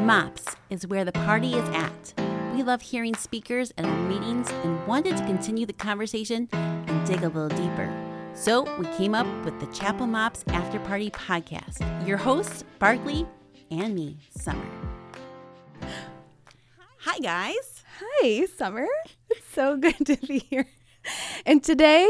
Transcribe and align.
MOPS 0.00 0.56
is 0.70 0.86
where 0.86 1.04
the 1.04 1.10
party 1.10 1.54
is 1.54 1.68
at. 1.70 2.14
We 2.54 2.62
love 2.62 2.82
hearing 2.82 3.16
speakers 3.16 3.72
at 3.76 3.84
our 3.84 4.08
meetings 4.08 4.48
and 4.62 4.86
wanted 4.86 5.16
to 5.16 5.26
continue 5.26 5.66
the 5.66 5.72
conversation 5.72 6.48
and 6.52 7.06
dig 7.06 7.24
a 7.24 7.28
little 7.28 7.48
deeper. 7.48 7.92
So 8.32 8.62
we 8.78 8.86
came 8.96 9.12
up 9.12 9.26
with 9.44 9.58
the 9.58 9.66
Chapel 9.66 10.06
Mops 10.06 10.44
After 10.48 10.78
Party 10.78 11.10
podcast. 11.10 12.06
Your 12.06 12.16
hosts, 12.16 12.62
Barclay, 12.78 13.26
and 13.72 13.92
me, 13.94 14.18
Somer. 14.30 14.64
Hi, 17.00 17.18
guys. 17.18 17.82
Hi, 18.00 18.46
Somer. 18.56 18.86
It's 19.30 19.52
so 19.52 19.76
good 19.80 20.06
to 20.06 20.16
be 20.16 20.38
here. 20.38 20.68
And 21.44 21.62
today 21.62 22.08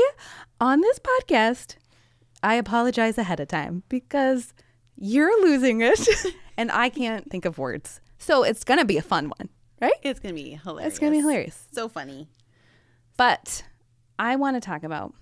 on 0.60 0.82
this 0.82 0.98
podcast, 0.98 1.76
I 2.42 2.56
apologize 2.56 3.16
ahead 3.16 3.40
of 3.40 3.48
time 3.48 3.82
because 3.88 4.52
you're 5.00 5.42
losing 5.42 5.80
it 5.80 6.08
and 6.56 6.70
I 6.70 6.88
can't 6.88 7.30
think 7.30 7.44
of 7.44 7.58
words. 7.58 8.00
So 8.18 8.42
it's 8.42 8.64
going 8.64 8.80
to 8.80 8.84
be 8.84 8.96
a 8.98 9.02
fun 9.02 9.30
one, 9.38 9.48
right? 9.80 9.92
It's 10.02 10.20
going 10.20 10.34
to 10.34 10.42
be 10.42 10.50
hilarious. 10.62 10.92
It's 10.92 10.98
going 10.98 11.12
to 11.12 11.16
be 11.16 11.20
hilarious. 11.20 11.68
So 11.72 11.88
funny. 11.88 12.28
But 13.16 13.64
I 14.18 14.36
want 14.36 14.56
to 14.56 14.60
talk 14.60 14.82
about 14.82 15.14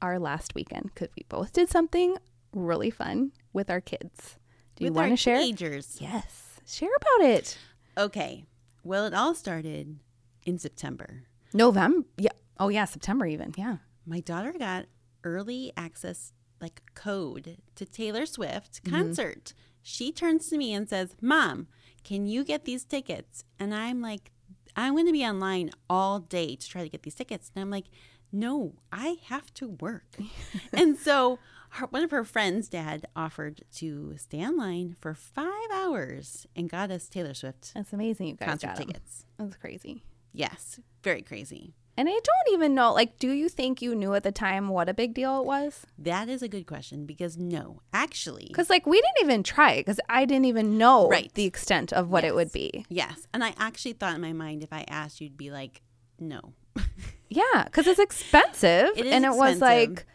our 0.00 0.18
last 0.18 0.54
weekend 0.54 0.90
because 0.94 1.08
we 1.16 1.24
both 1.28 1.52
did 1.52 1.68
something 1.68 2.16
really 2.52 2.90
fun 2.90 3.32
with 3.52 3.70
our 3.70 3.80
kids. 3.80 4.36
Do 4.76 4.84
you 4.84 4.92
want 4.92 5.10
to 5.10 5.16
share? 5.16 5.38
Teenagers. 5.38 5.98
Yes. 6.00 6.60
Share 6.66 6.90
about 6.96 7.28
it. 7.28 7.58
Okay. 7.96 8.44
Well, 8.84 9.06
it 9.06 9.14
all 9.14 9.34
started 9.34 9.98
in 10.44 10.58
September. 10.58 11.24
November. 11.52 12.06
Yeah. 12.16 12.30
Oh, 12.60 12.68
yeah. 12.68 12.84
September, 12.84 13.26
even. 13.26 13.52
Yeah. 13.56 13.78
my 14.06 14.20
daughter 14.20 14.52
got 14.56 14.86
early 15.24 15.72
access 15.76 16.32
like 16.60 16.82
code 16.94 17.58
to 17.76 17.84
Taylor 17.84 18.26
Swift 18.26 18.82
Mm-hmm. 18.82 18.94
concert. 18.96 19.54
She 19.82 20.12
turns 20.12 20.48
to 20.48 20.58
me 20.58 20.72
and 20.74 20.88
says, 20.88 21.14
"Mom, 21.20 21.68
can 22.04 22.26
you 22.26 22.44
get 22.44 22.64
these 22.64 22.84
tickets?" 22.84 23.44
And 23.58 23.74
I'm 23.74 24.00
like, 24.02 24.32
"I'm 24.76 24.94
going 24.94 25.06
to 25.06 25.12
be 25.12 25.24
online 25.24 25.70
all 25.88 26.18
day 26.20 26.56
to 26.56 26.68
try 26.68 26.82
to 26.82 26.88
get 26.88 27.02
these 27.02 27.14
tickets." 27.14 27.50
And 27.54 27.62
I'm 27.62 27.70
like, 27.70 27.86
"No, 28.32 28.74
I 28.92 29.16
have 29.26 29.52
to 29.54 29.68
work." 29.68 30.16
and 30.72 30.98
so 30.98 31.38
her, 31.70 31.86
one 31.86 32.02
of 32.02 32.10
her 32.10 32.24
friends' 32.24 32.68
dad 32.68 33.06
offered 33.14 33.62
to 33.76 34.14
stay 34.18 34.40
online 34.44 34.96
for 35.00 35.14
5 35.14 35.46
hours 35.72 36.46
and 36.56 36.68
got 36.68 36.90
us 36.90 37.08
Taylor 37.08 37.34
Swift 37.34 37.72
That's 37.74 37.92
amazing. 37.92 38.26
You 38.28 38.34
guys 38.36 38.48
concert 38.48 38.76
tickets. 38.76 39.24
That's 39.38 39.56
crazy. 39.56 40.02
Yes, 40.32 40.80
very 41.02 41.22
crazy. 41.22 41.74
And 41.98 42.08
I 42.08 42.12
don't 42.12 42.52
even 42.54 42.76
know, 42.76 42.92
like, 42.92 43.18
do 43.18 43.32
you 43.32 43.48
think 43.48 43.82
you 43.82 43.92
knew 43.92 44.14
at 44.14 44.22
the 44.22 44.30
time 44.30 44.68
what 44.68 44.88
a 44.88 44.94
big 44.94 45.14
deal 45.14 45.40
it 45.40 45.46
was? 45.46 45.84
That 45.98 46.28
is 46.28 46.42
a 46.42 46.48
good 46.48 46.64
question 46.64 47.06
because 47.06 47.36
no, 47.36 47.82
actually, 47.92 48.44
Because, 48.46 48.70
like, 48.70 48.86
we 48.86 49.00
didn't 49.00 49.28
even 49.28 49.42
try 49.42 49.78
because 49.78 49.98
I 50.08 50.24
didn't 50.24 50.44
even 50.44 50.78
know 50.78 51.08
Right. 51.08 51.34
the 51.34 51.44
extent 51.44 51.92
of 51.92 52.08
what 52.08 52.22
it 52.22 52.36
would 52.36 52.52
be. 52.52 52.86
Yes. 52.88 53.26
And 53.34 53.42
I 53.42 53.52
actually 53.58 53.94
thought 53.94 54.14
in 54.14 54.20
my 54.20 54.32
mind 54.32 54.62
if 54.62 54.72
I 54.72 54.84
asked, 54.86 55.20
you'd 55.20 55.36
be 55.36 55.50
like, 55.50 55.82
no. 56.20 56.52
Yeah, 57.30 57.64
because 57.64 57.86
it's 57.86 57.98
expensive. 57.98 58.90
It 58.96 59.04
is 59.04 59.12
and 59.12 59.24
it 59.26 59.34
was 59.34 59.60
like, 59.60 60.06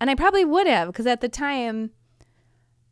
and 0.00 0.10
I 0.10 0.14
probably 0.14 0.44
would 0.44 0.66
have 0.66 0.88
because 0.88 1.06
at 1.06 1.20
the 1.20 1.28
time, 1.28 1.90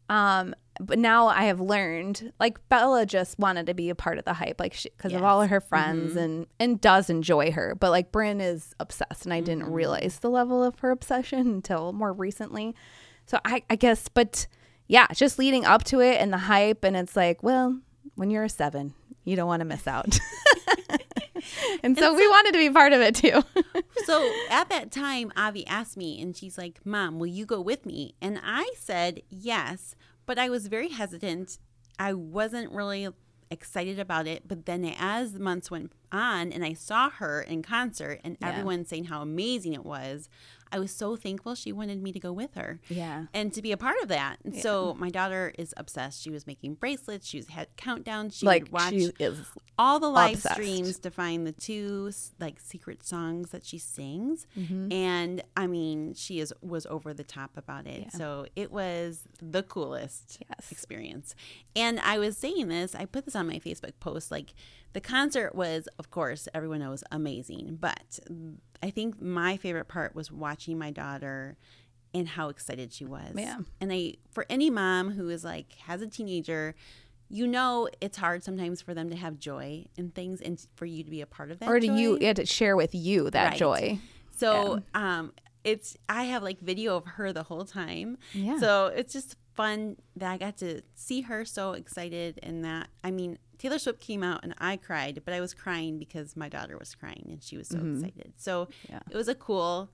um, 0.08 0.54
but 0.80 0.98
now 0.98 1.28
I 1.28 1.44
have 1.44 1.61
learned 1.61 2.33
like 2.41 2.58
Bella 2.69 3.06
just 3.06 3.39
wanted 3.39 3.67
to 3.67 3.75
be 3.75 3.91
a 3.91 3.94
part 3.94 4.19
of 4.19 4.25
the 4.25 4.33
hype, 4.34 4.58
like 4.58 4.77
because 4.83 5.12
of 5.12 5.22
all 5.22 5.41
of 5.42 5.50
her 5.50 5.61
friends 5.61 6.11
Mm-hmm. 6.11 6.19
and 6.19 6.47
and 6.58 6.80
does 6.80 7.08
enjoy 7.11 7.53
her. 7.53 7.75
But 7.75 7.91
like 7.91 8.11
Bryn 8.12 8.41
is 8.41 8.75
obsessed, 8.80 9.25
and 9.25 9.33
I 9.33 9.41
didn't 9.41 9.64
Mm-hmm. 9.64 9.72
realize 9.72 10.19
the 10.20 10.30
level 10.30 10.62
of 10.64 10.78
her 10.80 10.91
obsession 10.91 11.41
until 11.41 11.92
more 11.92 12.12
recently. 12.12 12.75
So 13.27 13.39
I 13.45 13.62
I 13.70 13.77
guess, 13.77 14.08
but 14.08 14.47
yeah, 14.86 15.06
just 15.14 15.39
leading 15.39 15.64
up 15.64 15.84
to 15.84 16.00
it 16.00 16.20
and 16.20 16.33
the 16.33 16.39
hype, 16.39 16.84
and 16.84 16.97
it's 16.97 17.17
like, 17.17 17.42
well, 17.42 17.78
when 18.17 18.30
you're 18.30 18.45
a 18.45 18.48
seven, 18.48 18.95
you 19.25 19.34
don't 19.36 19.47
want 19.48 19.61
to 19.61 19.64
miss 19.64 19.86
out. 19.86 20.19
and 21.83 21.97
so 21.98 22.14
we 22.14 22.27
wanted 22.28 22.52
to 22.52 22.58
be 22.58 22.70
part 22.70 22.92
of 22.92 23.00
it 23.00 23.14
too. 23.14 23.42
so 24.05 24.33
at 24.50 24.69
that 24.70 24.91
time, 24.91 25.33
Avi 25.36 25.67
asked 25.67 25.97
me, 25.97 26.20
and 26.20 26.36
she's 26.36 26.58
like, 26.58 26.80
Mom, 26.84 27.18
will 27.18 27.27
you 27.27 27.46
go 27.46 27.61
with 27.61 27.86
me? 27.86 28.14
And 28.20 28.40
I 28.42 28.73
said 28.79 29.23
yes, 29.30 29.95
but 30.27 30.39
I 30.39 30.48
was 30.48 30.67
very 30.68 30.89
hesitant. 30.89 31.58
I 31.98 32.12
wasn't 32.14 32.73
really 32.73 33.08
excited 33.51 33.98
about 33.98 34.27
it. 34.27 34.48
But 34.48 34.67
then 34.67 34.85
as 34.98 35.33
the 35.35 35.40
months 35.40 35.70
went 35.70 35.92
on 36.11 36.52
and 36.52 36.64
I 36.64 36.73
saw 36.73 37.11
her 37.11 37.42
in 37.42 37.62
concert 37.62 38.20
and 38.24 38.36
Yeah. 38.40 38.48
everyone 38.51 38.84
saying 38.84 39.05
how 39.05 39.23
amazing 39.23 39.74
it 39.74 39.84
was, 39.84 40.29
I 40.74 40.79
was 40.80 40.92
so 40.95 41.14
thankful 41.17 41.55
she 41.55 41.73
wanted 41.73 42.02
me 42.02 42.11
to 42.12 42.18
go 42.20 42.33
with 42.33 42.55
her. 42.55 42.80
Yeah. 42.89 43.27
and 43.33 43.52
to 43.55 43.62
be 43.62 43.70
a 43.73 43.77
part 43.77 43.96
of 44.02 44.08
that. 44.08 44.39
And 44.45 44.55
so 44.57 44.95
my 44.98 45.08
daughter 45.11 45.52
is 45.57 45.73
obsessed. 45.77 46.20
She 46.23 46.30
was 46.30 46.46
making 46.46 46.74
bracelets. 46.74 47.27
She 47.29 47.36
was 47.39 47.48
had 47.48 47.68
countdowns. 47.77 48.35
She 48.39 48.46
like 48.46 48.64
would 48.64 48.73
watch 48.73 48.92
she 48.95 49.11
all 49.79 50.01
the 50.01 50.08
live 50.08 50.34
obsessed. 50.34 50.55
streams 50.55 50.98
to 51.01 51.11
find 51.11 51.46
the 51.46 51.52
two 51.52 52.11
like 52.40 52.58
secret 52.61 53.05
songs 53.07 53.51
that 53.51 53.64
she 53.64 53.79
sings. 53.79 54.46
Mm-hmm. 54.58 54.92
And 54.92 55.42
I 55.57 55.67
mean, 55.67 56.14
she 56.14 56.40
is 56.40 56.52
was 56.61 56.86
over 56.86 57.14
the 57.14 57.24
top 57.24 57.52
about 57.57 57.86
it. 57.86 58.13
So 58.13 58.46
it 58.57 58.73
was 58.73 59.23
the 59.40 59.63
coolest 59.63 60.39
Yes. 60.48 60.73
experience. 60.73 61.34
And 61.77 62.01
I 62.01 62.18
was 62.18 62.36
saying 62.36 62.68
this. 62.68 62.95
I 62.95 63.05
put 63.05 63.24
this 63.24 63.36
on 63.36 63.46
my 63.46 63.58
Facebook 63.61 63.92
post. 64.01 64.30
Like 64.30 64.55
the 64.94 65.00
concert 65.00 65.55
was, 65.55 65.86
of 65.98 66.10
course, 66.10 66.48
everyone 66.55 66.80
knows, 66.80 67.05
amazing. 67.12 67.77
But 67.80 68.18
I 68.82 68.90
think 68.90 69.20
my 69.20 69.56
favorite 69.58 69.88
part 69.88 70.14
was 70.14 70.32
watching 70.32 70.78
my 70.78 70.90
daughter 70.90 71.56
and 72.14 72.28
how 72.28 72.48
excited 72.48 72.92
she 72.92 73.04
was. 73.04 73.33
Yeah. 73.34 73.58
And 73.80 73.92
I, 73.92 74.14
for 74.30 74.46
any 74.48 74.70
mom 74.70 75.10
who 75.12 75.28
is 75.28 75.44
like 75.44 75.74
has 75.86 76.00
a 76.00 76.06
teenager, 76.06 76.74
you 77.28 77.46
know 77.46 77.88
it's 78.00 78.16
hard 78.18 78.44
sometimes 78.44 78.80
for 78.80 78.94
them 78.94 79.10
to 79.10 79.16
have 79.16 79.38
joy 79.38 79.84
in 79.96 80.10
things 80.10 80.40
and 80.40 80.64
for 80.77 80.86
you 80.86 81.02
to 81.02 81.10
be 81.10 81.20
a 81.20 81.27
part 81.27 81.50
of 81.50 81.58
that. 81.58 81.68
or 81.68 81.80
do 81.80 81.92
you 81.92 82.18
joy. 82.18 82.33
to 82.34 82.46
share 82.46 82.77
with 82.77 82.94
you 82.94 83.30
that 83.30 83.50
Right. 83.50 83.58
joy 83.58 83.98
So 84.36 84.83
um 84.94 85.33
it's 85.64 85.96
I 86.08 86.24
have 86.24 86.42
like 86.42 86.60
video 86.60 86.96
of 86.96 87.04
her 87.06 87.33
the 87.33 87.42
whole 87.44 87.64
time. 87.64 88.18
Yeah. 88.34 88.58
So 88.60 88.86
it's 88.94 89.12
just 89.12 89.36
fun 89.54 89.96
that 90.16 90.30
I 90.30 90.36
got 90.36 90.58
to 90.58 90.83
see 90.94 91.22
her 91.22 91.44
so 91.44 91.72
excited 91.72 92.38
and 92.42 92.64
that 92.64 92.88
I 93.02 93.10
mean 93.10 93.38
Taylor 93.58 93.78
Swift 93.78 94.00
came 94.00 94.22
out 94.22 94.40
and 94.42 94.54
I 94.58 94.76
cried, 94.76 95.22
but 95.24 95.32
I 95.34 95.40
was 95.40 95.54
crying 95.54 95.98
because 95.98 96.36
my 96.36 96.48
daughter 96.48 96.76
was 96.78 96.94
crying 96.94 97.26
and 97.30 97.42
she 97.42 97.56
was 97.56 97.68
so 97.68 97.78
excited. 97.78 98.32
So 98.36 98.66
Mm-hmm. 98.66 98.92
Yeah. 98.92 99.00
it 99.10 99.16
was 99.16 99.28
a 99.28 99.34
cool 99.34 99.90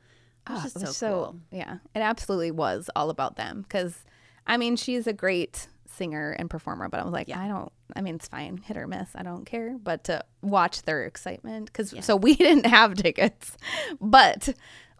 it 0.49 0.53
was 0.53 0.61
Ah, 0.61 0.63
just 0.65 0.77
it 0.77 0.83
was 0.83 0.97
so, 0.97 1.09
cool. 1.11 1.37
yeah 1.51 1.79
it 1.95 2.01
absolutely 2.01 2.51
was 2.51 2.89
all 2.97 3.11
about 3.11 3.37
them 3.37 3.61
because 3.61 4.05
i 4.47 4.57
mean 4.57 4.75
she's 4.75 5.07
a 5.07 5.13
great 5.13 5.69
singer 5.87 6.31
and 6.39 6.49
performer 6.49 6.89
but 6.89 6.99
i 6.99 7.05
was 7.05 7.13
like 7.13 7.29
Yeah. 7.29 7.41
i 7.43 7.47
don't 7.47 7.71
i 7.95 8.01
mean 8.01 8.15
it's 8.15 8.27
fine 8.27 8.57
hit 8.57 8.79
or 8.79 8.87
miss 8.87 9.11
i 9.15 9.23
don't 9.23 9.45
care 9.45 9.77
but 9.83 10.05
to 10.05 10.25
watch 10.41 10.83
their 10.83 11.05
excitement 11.05 11.67
because 11.67 11.95
so 12.01 12.17
we 12.27 12.35
didn't 12.37 12.65
have 12.65 12.95
tickets 12.95 13.59
but 14.01 14.49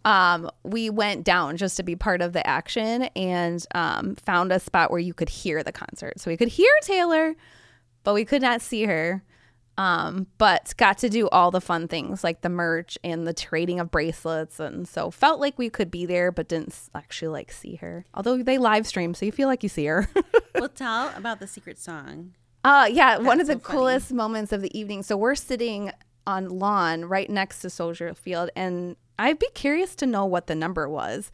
um 0.05 0.51
we 0.63 0.91
went 0.91 1.25
down 1.25 1.57
just 1.57 1.77
to 1.79 1.83
be 1.83 1.97
part 1.97 2.21
of 2.21 2.35
the 2.35 2.47
action 2.47 3.05
and 3.17 3.65
um 3.75 4.17
found 4.17 4.53
a 4.53 4.61
spot 4.61 4.91
where 4.91 5.01
you 5.01 5.15
could 5.15 5.31
hear 5.31 5.63
the 5.63 5.73
concert 5.73 6.21
so 6.21 6.31
we 6.31 6.37
could 6.37 6.49
hear 6.49 6.71
taylor 6.83 7.35
but 8.05 8.15
we 8.15 8.25
could 8.25 8.43
not 8.43 8.61
see 8.61 8.85
her 8.85 9.23
um, 9.81 10.27
but 10.37 10.75
got 10.77 10.99
to 10.99 11.09
do 11.09 11.27
all 11.31 11.51
the 11.51 11.61
fun 11.61 11.89
things 11.89 12.23
like 12.23 12.43
the 12.43 12.51
merch 12.51 12.99
and 13.03 13.27
the 13.27 13.33
trading 13.33 13.81
of 13.81 13.91
bracelets 13.91 14.61
and 14.61 14.87
so 14.87 15.11
felt 15.11 15.41
like 15.41 15.57
we 15.59 15.71
could 15.71 15.91
be 15.91 16.05
there 16.05 16.31
but 16.31 16.49
didn't 16.49 16.79
actually 16.95 17.29
like 17.29 17.51
see 17.51 17.77
her 17.77 18.05
although 18.13 18.43
they 18.43 18.59
live 18.59 18.87
stream 18.87 19.15
so 19.15 19.25
you 19.25 19.33
feel 19.33 19.49
like 19.49 19.63
you 19.63 19.71
see 19.71 19.87
her 19.87 20.09
well 20.55 20.69
tell 20.69 21.11
about 21.17 21.41
the 21.41 21.47
secret 21.47 21.79
song. 21.79 22.35
uh 22.63 22.89
yeah 22.93 23.17
one 23.19 23.41
of 23.41 23.47
the 23.47 23.55
so 23.55 23.59
funny. 23.59 23.79
coolest 23.79 24.13
moments 24.13 24.53
of 24.53 24.61
the 24.61 24.79
evening 24.79 25.03
so 25.03 25.17
we're 25.17 25.35
sitting 25.35 25.91
on 26.27 26.49
lawn 26.51 27.07
right 27.07 27.31
next 27.31 27.61
to 27.61 27.71
soldier 27.71 28.13
field 28.13 28.51
and 28.55 28.97
i'd 29.19 29.39
be 29.39 29.49
curious 29.55 29.95
to 29.95 30.05
know 30.05 30.27
what 30.27 30.47
the 30.47 30.55
number 30.55 30.89
was 30.89 31.31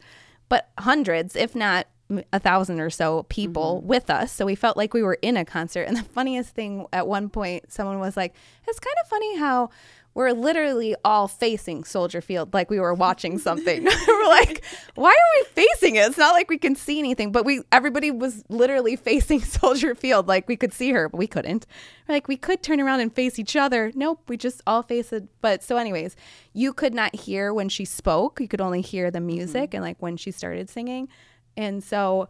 but 0.47 0.69
hundreds 0.77 1.35
if 1.35 1.53
not 1.53 1.87
a 2.31 2.39
thousand 2.39 2.79
or 2.79 2.89
so 2.89 3.23
people 3.23 3.79
Mm-hmm. 3.79 3.87
with 3.87 4.09
us. 4.09 4.31
So 4.31 4.45
we 4.45 4.55
felt 4.55 4.77
like 4.77 4.93
we 4.93 5.03
were 5.03 5.17
in 5.21 5.35
a 5.37 5.43
concert. 5.45 5.83
And 5.83 5.97
the 5.97 6.03
funniest 6.03 6.51
thing 6.55 6.85
at 6.93 7.07
one 7.07 7.29
point 7.29 7.71
someone 7.71 7.99
was 7.99 8.15
like 8.15 8.33
it's 8.67 8.79
kind 8.79 8.95
of 9.03 9.09
funny 9.09 9.37
how 9.37 9.69
we're 10.13 10.31
literally 10.31 10.95
all 11.05 11.27
facing 11.27 11.83
soldier 11.83 12.21
field 12.21 12.51
like 12.51 12.71
we 12.71 12.79
were 12.79 12.93
watching 12.93 13.37
something. 13.47 13.83
We're 14.07 14.27
like 14.27 14.63
why 14.95 15.09
are 15.11 15.31
we 15.39 15.45
facing 15.63 15.95
it? 15.95 16.07
It's 16.07 16.17
not 16.17 16.33
like 16.33 16.49
we 16.49 16.57
can 16.57 16.75
see 16.75 16.97
anything. 16.97 17.31
But 17.31 17.45
we 17.45 17.61
everybody 17.71 18.09
was 18.09 18.43
literally 18.49 18.95
facing 19.09 19.41
soldier 19.41 19.93
field 19.93 20.27
like 20.27 20.47
we 20.47 20.55
could 20.55 20.73
see 20.73 20.91
her 20.91 21.09
but 21.09 21.17
we 21.17 21.27
couldn't. 21.27 21.67
We're 22.07 22.15
like 22.15 22.27
we 22.27 22.37
could 22.37 22.63
turn 22.63 22.79
around 22.79 23.01
and 23.01 23.13
face 23.13 23.37
each 23.37 23.55
other. 23.55 23.91
Nope 23.95 24.21
we 24.29 24.37
just 24.37 24.61
all 24.65 24.81
face 24.81 25.11
it. 25.13 25.25
But 25.41 25.61
so 25.61 25.77
anyways 25.77 26.15
you 26.53 26.73
could 26.73 26.93
not 26.95 27.13
hear 27.15 27.53
when 27.53 27.69
she 27.69 27.85
spoke. 27.85 28.39
You 28.39 28.47
could 28.47 28.61
only 28.61 28.81
hear 28.81 29.11
the 29.11 29.19
music 29.21 29.73
and 29.73 29.83
like 29.83 29.97
when 30.01 30.15
she 30.17 30.31
started 30.31 30.69
singing 30.69 31.09
and 31.57 31.83
so 31.83 32.29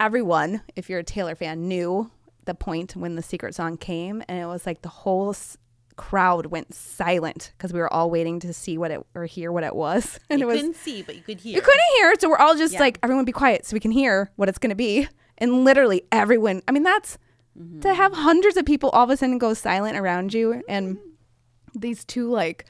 everyone, 0.00 0.62
if 0.74 0.90
you're 0.90 0.98
a 0.98 1.04
Taylor 1.04 1.34
fan, 1.34 1.68
knew 1.68 2.10
the 2.44 2.54
point 2.54 2.96
when 2.96 3.16
the 3.16 3.22
secret 3.22 3.54
song 3.54 3.76
came. 3.76 4.22
And 4.28 4.38
it 4.38 4.46
was 4.46 4.66
like 4.66 4.82
the 4.82 4.88
whole 4.88 5.30
s- 5.30 5.56
crowd 5.96 6.46
went 6.46 6.74
silent 6.74 7.52
because 7.56 7.72
we 7.72 7.80
were 7.80 7.92
all 7.92 8.10
waiting 8.10 8.40
to 8.40 8.52
see 8.52 8.78
what 8.78 8.90
it 8.90 9.04
or 9.14 9.26
hear 9.26 9.52
what 9.52 9.64
it 9.64 9.74
was. 9.74 10.18
And 10.30 10.40
you 10.40 10.48
it 10.48 10.52
was, 10.52 10.60
couldn't 10.60 10.76
see, 10.76 11.02
but 11.02 11.16
you 11.16 11.22
could 11.22 11.40
hear. 11.40 11.54
you 11.54 11.62
couldn't 11.62 11.80
hear. 11.96 12.14
So 12.18 12.28
we're 12.28 12.38
all 12.38 12.56
just 12.56 12.74
Yeah. 12.74 12.80
like, 12.80 12.98
everyone 13.02 13.24
be 13.24 13.32
quiet 13.32 13.66
so 13.66 13.74
we 13.74 13.80
can 13.80 13.90
hear 13.90 14.30
what 14.36 14.48
it's 14.48 14.58
going 14.58 14.70
to 14.70 14.76
be. 14.76 15.08
And 15.38 15.64
literally 15.64 16.02
everyone, 16.12 16.62
I 16.66 16.72
mean, 16.72 16.82
that's 16.82 17.18
to 17.56 17.62
mm-hmm. 17.62 17.88
have 17.88 18.12
hundreds 18.12 18.56
of 18.56 18.66
people 18.66 18.90
all 18.90 19.04
of 19.04 19.10
a 19.10 19.16
sudden 19.16 19.38
go 19.38 19.54
silent 19.54 19.96
around 19.96 20.34
you 20.34 20.62
and 20.68 20.96
mm-hmm. 20.96 21.78
these 21.78 22.04
two 22.04 22.30
like 22.30 22.66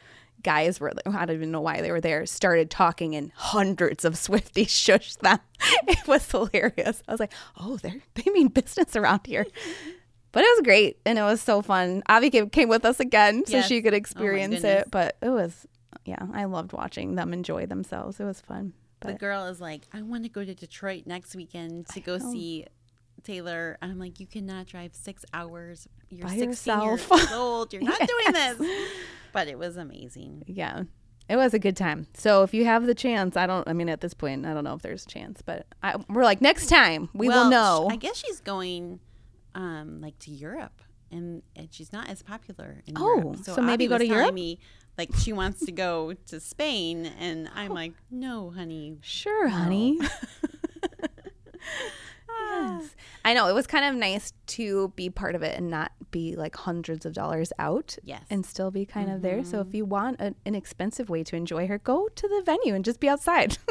guys 0.46 0.78
were 0.80 0.92
I 1.04 1.26
don't 1.26 1.36
even 1.36 1.50
know 1.50 1.60
why 1.60 1.80
they 1.82 1.90
were 1.90 2.00
there 2.00 2.24
started 2.26 2.70
talking 2.70 3.14
and 3.16 3.32
hundreds 3.34 4.04
of 4.04 4.14
Swifties 4.14 4.68
shushed 4.84 5.18
them. 5.18 5.38
It 5.88 6.06
was 6.06 6.30
hilarious. 6.30 7.02
I 7.08 7.12
was 7.12 7.20
like, 7.20 7.32
oh, 7.60 7.76
they 7.78 8.00
they 8.14 8.30
mean 8.30 8.48
business 8.48 8.94
around 8.96 9.22
here. 9.26 9.46
But 10.32 10.44
it 10.44 10.48
was 10.56 10.60
great 10.64 10.98
and 11.06 11.18
it 11.18 11.22
was 11.22 11.40
so 11.40 11.62
fun. 11.62 12.02
Avi 12.10 12.28
came, 12.28 12.50
came 12.50 12.68
with 12.68 12.84
us 12.84 13.00
again 13.00 13.44
so 13.46 13.56
Yes. 13.56 13.66
she 13.68 13.80
could 13.80 13.94
Oh 13.94 13.96
experience 13.96 14.56
goodness. 14.56 14.82
it. 14.86 14.90
But 14.90 15.16
it 15.22 15.30
was 15.30 15.66
yeah, 16.04 16.24
I 16.32 16.44
loved 16.44 16.72
watching 16.74 17.14
them 17.16 17.32
enjoy 17.32 17.64
themselves. 17.66 18.20
It 18.20 18.24
was 18.24 18.40
fun. 18.42 18.74
But 19.00 19.12
The 19.12 19.18
girl 19.18 19.46
is 19.46 19.60
like, 19.60 19.82
I 19.94 20.02
want 20.02 20.24
to 20.24 20.28
go 20.28 20.44
to 20.44 20.54
Detroit 20.54 21.04
next 21.06 21.34
weekend 21.34 21.88
to 21.94 22.00
go 22.00 22.18
see 22.18 22.66
Taylor. 23.24 23.78
I'm 23.82 23.98
like, 23.98 24.20
you 24.20 24.26
cannot 24.26 24.66
drive 24.66 24.94
six 24.94 25.24
hours. 25.32 25.88
You're 26.10 26.26
By 26.28 26.36
16 26.36 26.48
yourself." 26.48 27.08
years 27.10 27.32
old. 27.32 27.72
You're 27.72 27.82
not 27.82 27.98
doing 27.98 28.32
this. 28.32 28.56
But 29.36 29.48
it 29.48 29.58
was 29.58 29.76
amazing. 29.76 30.44
yeah. 30.46 30.84
It 31.28 31.36
was 31.36 31.52
a 31.54 31.58
good 31.58 31.76
time. 31.76 32.06
So 32.14 32.42
if 32.44 32.54
you 32.54 32.64
have 32.64 32.86
the 32.86 32.94
chance, 32.94 33.36
I 33.36 33.46
don't 33.46 33.68
I 33.68 33.72
mean 33.74 33.88
at 33.90 34.00
this 34.00 34.14
point, 34.14 34.46
I 34.46 34.54
don't 34.54 34.64
know 34.64 34.74
if 34.74 34.80
there's 34.82 35.04
a 35.04 35.08
chance, 35.08 35.42
but 35.42 35.66
I, 35.82 35.96
we're 36.08 36.24
like 36.24 36.40
next 36.40 36.68
time 36.68 37.10
we 37.12 37.28
Well, 37.28 37.44
will 37.44 37.50
know. 37.50 37.88
I 37.90 37.96
guess 37.96 38.16
she's 38.16 38.40
going 38.40 39.00
um, 39.54 40.00
like 40.00 40.18
to 40.20 40.30
Europe. 40.30 40.80
And, 41.10 41.42
and 41.54 41.68
she's 41.70 41.92
not 41.92 42.08
as 42.08 42.22
popular 42.22 42.82
in 42.86 42.94
Oh, 42.96 43.18
Europe. 43.22 43.44
so 43.44 43.60
maybe 43.60 43.84
Avi 43.84 43.88
go 43.88 43.98
to 43.98 44.06
Europe? 44.06 44.34
Me, 44.34 44.58
like 44.98 45.10
she 45.16 45.32
wants 45.32 45.64
to 45.66 45.72
go 45.72 46.14
to 46.30 46.40
Spain, 46.40 47.06
and 47.18 47.48
I'm 47.54 47.72
like, 47.72 47.92
no, 48.10 48.50
honey. 48.50 48.96
Sure, 49.02 49.48
honey. 49.48 50.00
yes. 52.66 52.94
I 53.24 53.34
know. 53.34 53.48
It 53.48 53.54
was 53.54 53.66
kind 53.66 53.84
of 53.84 53.94
nice 53.94 54.32
to 54.48 54.88
be 54.96 55.10
part 55.10 55.34
of 55.34 55.42
it 55.42 55.56
and 55.58 55.70
not 55.70 55.92
be 56.10 56.36
like 56.36 56.56
hundreds 56.56 57.04
of 57.06 57.12
dollars 57.12 57.52
out 57.58 57.96
Yes. 58.04 58.22
and 58.30 58.44
still 58.46 58.70
be 58.70 58.84
kind 58.86 59.10
of 59.10 59.22
there. 59.22 59.44
So 59.44 59.60
if 59.60 59.74
you 59.74 59.84
want 59.84 60.20
an 60.20 60.34
inexpensive 60.44 61.08
way 61.08 61.24
to 61.24 61.36
enjoy 61.36 61.66
her, 61.66 61.78
go 61.78 62.08
to 62.08 62.28
the 62.28 62.42
venue 62.44 62.74
and 62.74 62.84
just 62.84 63.00
be 63.00 63.08
outside. 63.08 63.58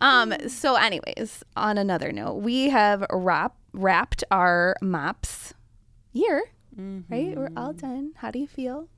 um 0.00 0.34
so 0.48 0.74
anyways, 0.76 1.42
on 1.56 1.78
another 1.78 2.12
note, 2.12 2.36
we 2.36 2.70
have 2.70 3.04
wrap, 3.12 3.56
wrapped 3.72 4.24
our 4.30 4.76
MOPS 4.82 5.54
year, 6.12 6.42
right? 6.76 7.36
We're 7.36 7.50
all 7.56 7.72
done. 7.72 8.12
How 8.16 8.30
do 8.30 8.38
you 8.38 8.46
feel? 8.46 8.88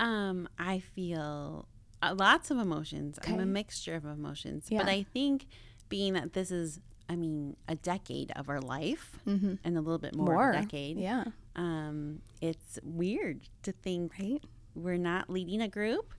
Um, 0.00 0.48
I 0.58 0.78
feel 0.78 1.66
uh, 2.02 2.14
lots 2.16 2.50
of 2.50 2.58
emotions. 2.58 3.18
I'm 3.26 3.40
a 3.40 3.46
mixture 3.46 3.94
of 3.96 4.04
emotions, 4.04 4.66
Yeah. 4.70 4.78
but 4.78 4.88
I 4.88 5.04
think 5.12 5.46
being 5.88 6.12
that 6.12 6.34
this 6.34 6.50
is, 6.50 6.80
I 7.08 7.16
mean, 7.16 7.56
a 7.68 7.74
decade 7.74 8.32
of 8.36 8.48
our 8.50 8.60
life 8.60 9.18
and 9.26 9.58
a 9.64 9.80
little 9.80 9.98
bit 9.98 10.14
more, 10.14 10.50
a 10.50 10.60
decade. 10.60 10.98
Yeah. 10.98 11.24
Um, 11.56 12.20
it's 12.40 12.78
weird 12.82 13.40
to 13.62 13.72
think 13.72 14.12
Right? 14.20 14.42
we're 14.74 14.98
not 14.98 15.30
leading 15.30 15.60
a 15.62 15.68
group. 15.68 16.12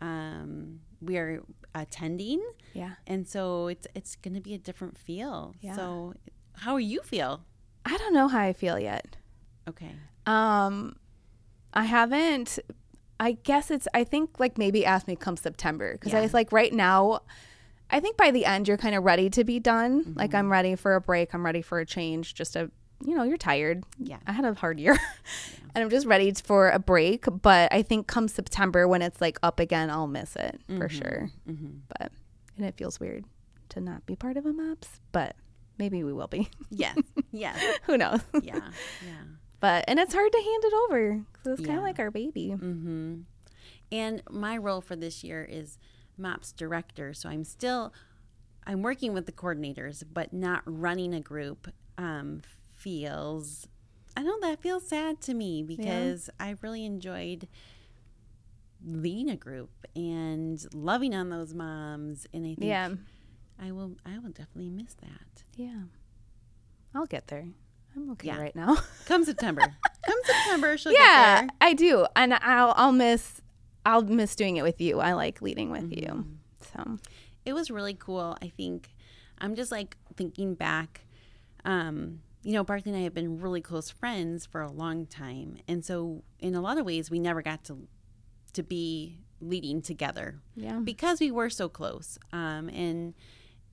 Um, 0.00 0.80
we 1.00 1.16
are 1.16 1.42
attending, 1.74 2.42
Yeah. 2.74 2.92
and 3.06 3.26
so 3.26 3.68
it's 3.68 3.86
it's 3.94 4.16
going 4.16 4.34
to 4.34 4.40
be 4.40 4.54
a 4.54 4.58
different 4.58 4.98
feel. 4.98 5.54
Yeah. 5.60 5.76
So, 5.76 6.14
how 6.56 6.74
are 6.74 6.80
you 6.80 7.00
feel? 7.02 7.44
I 7.86 7.96
don't 7.96 8.12
know 8.14 8.28
how 8.28 8.40
I 8.40 8.52
feel 8.52 8.78
yet. 8.78 9.16
Okay. 9.68 9.92
Um, 10.26 10.96
I 11.72 11.84
haven't. 11.84 12.58
I 13.18 13.32
guess 13.32 13.70
it's. 13.70 13.88
I 13.94 14.04
think 14.04 14.38
like 14.38 14.58
maybe 14.58 14.84
ask 14.84 15.06
me 15.08 15.16
come 15.16 15.36
September 15.36 15.92
because 15.94 16.12
I 16.12 16.20
was 16.20 16.34
like 16.34 16.52
right 16.52 16.72
now. 16.72 17.20
I 17.94 18.00
think 18.00 18.16
by 18.16 18.32
the 18.32 18.44
end 18.44 18.66
you're 18.66 18.76
kind 18.76 18.96
of 18.96 19.04
ready 19.04 19.30
to 19.30 19.44
be 19.44 19.60
done. 19.60 20.14
Like 20.16 20.34
I'm 20.34 20.50
ready 20.50 20.74
for 20.74 20.96
a 20.96 21.00
break. 21.00 21.32
I'm 21.32 21.46
ready 21.46 21.62
for 21.62 21.78
a 21.78 21.86
change. 21.86 22.34
Just 22.34 22.56
a 22.56 22.68
you 23.04 23.14
know 23.14 23.22
you're 23.22 23.36
tired. 23.36 23.84
Yeah. 23.98 24.18
I 24.26 24.32
had 24.32 24.44
a 24.44 24.52
hard 24.52 24.80
year, 24.80 24.98
and 25.74 25.84
I'm 25.84 25.90
just 25.90 26.04
ready 26.04 26.32
for 26.32 26.70
a 26.70 26.80
break. 26.80 27.24
But 27.42 27.72
I 27.72 27.82
think 27.82 28.08
come 28.08 28.26
September 28.26 28.88
when 28.88 29.00
it's 29.00 29.20
like 29.20 29.38
up 29.44 29.60
again, 29.60 29.90
I'll 29.90 30.08
miss 30.08 30.34
it 30.34 30.60
for 30.76 30.88
sure. 30.88 31.30
Mm-hmm. 31.48 31.78
But 31.96 32.10
and 32.56 32.66
it 32.66 32.76
feels 32.76 32.98
weird 32.98 33.26
to 33.70 33.80
not 33.80 34.04
be 34.06 34.16
part 34.16 34.36
of 34.36 34.44
a 34.44 34.52
MOPS, 34.52 35.00
but 35.12 35.36
maybe 35.78 36.02
we 36.02 36.12
will 36.12 36.28
be. 36.28 36.50
Yes. 36.70 36.98
yes. 37.30 37.78
Who 37.84 37.96
knows? 37.96 38.20
Yeah. 38.42 38.56
Yeah. 38.56 38.60
But 39.60 39.86
and 39.88 39.98
it's 39.98 40.12
hard 40.12 40.30
to 40.30 40.38
hand 40.38 40.64
it 40.64 40.74
over 40.74 41.24
because 41.32 41.58
it's 41.58 41.66
kind 41.66 41.78
of 41.78 41.84
like 41.84 41.98
our 41.98 42.10
baby. 42.10 42.50
Mm-hmm. 42.50 43.20
And 43.90 44.22
my 44.28 44.58
role 44.58 44.82
for 44.82 44.94
this 44.94 45.24
year 45.24 45.42
is 45.42 45.78
MOPS 46.18 46.52
director. 46.52 47.12
So 47.14 47.28
I'm 47.28 47.44
still 47.44 47.92
I'm 48.66 48.82
working 48.82 49.12
with 49.12 49.26
the 49.26 49.32
coordinators, 49.32 50.02
but 50.10 50.32
not 50.32 50.62
running 50.66 51.12
a 51.14 51.20
group. 51.20 51.68
Um, 51.98 52.42
feels 52.72 53.66
I 54.16 54.22
don't 54.22 54.40
know 54.40 54.48
that 54.50 54.60
feels 54.60 54.86
sad 54.88 55.20
to 55.22 55.34
me 55.34 55.62
because 55.62 56.30
I 56.38 56.56
really 56.62 56.84
enjoyed 56.84 57.48
leading 58.86 59.30
a 59.30 59.36
group 59.36 59.70
and 59.96 60.64
loving 60.74 61.14
on 61.14 61.30
those 61.30 61.54
moms. 61.54 62.26
And 62.32 62.44
I 62.44 62.48
think 62.54 62.62
Yeah. 62.64 62.90
I 63.60 63.72
will 63.72 63.96
I 64.04 64.18
will 64.18 64.30
definitely 64.30 64.70
miss 64.70 64.94
that. 64.94 65.44
Yeah. 65.56 65.82
I'll 66.94 67.06
get 67.06 67.28
there. 67.28 67.46
I'm 67.96 68.10
okay 68.12 68.28
Yeah. 68.28 68.38
right 68.40 68.54
now. 68.56 68.76
Come 69.06 69.24
September. 69.24 69.62
Come 69.62 70.18
September, 70.24 70.76
she'll 70.76 70.92
yeah, 70.92 71.42
get 71.42 71.48
there. 71.60 71.68
I 71.68 71.72
do. 71.74 72.06
And 72.16 72.34
I'll 72.34 72.74
I'll 72.76 72.92
miss 72.92 73.40
I'll 73.84 74.02
miss 74.02 74.34
doing 74.34 74.56
it 74.56 74.62
with 74.62 74.80
you. 74.80 75.00
I 75.00 75.12
like 75.12 75.42
leading 75.42 75.70
with 75.70 75.92
you. 75.92 76.06
Mm-hmm. 76.06 76.32
So, 76.74 76.98
it 77.44 77.52
was 77.52 77.70
really 77.70 77.94
cool. 77.94 78.36
I 78.40 78.48
think 78.48 78.94
I'm 79.38 79.54
just 79.54 79.70
like 79.70 79.96
thinking 80.16 80.54
back. 80.54 81.06
Um, 81.64 82.20
you 82.42 82.52
know, 82.52 82.64
Barclay 82.64 82.92
and 82.92 83.00
I 83.00 83.04
have 83.04 83.14
been 83.14 83.40
really 83.40 83.60
close 83.60 83.90
friends 83.90 84.44
for 84.44 84.60
a 84.60 84.70
long 84.70 85.06
time, 85.06 85.58
and 85.66 85.84
so 85.84 86.22
in 86.40 86.54
a 86.54 86.60
lot 86.60 86.76
of 86.76 86.84
ways, 86.84 87.10
we 87.10 87.18
never 87.18 87.42
got 87.42 87.64
to 87.64 87.88
to 88.52 88.62
be 88.62 89.18
leading 89.40 89.82
together 89.82 90.40
yeah. 90.54 90.78
because 90.78 91.20
we 91.20 91.30
were 91.30 91.50
so 91.50 91.68
close. 91.68 92.18
Um, 92.32 92.68
and 92.68 93.14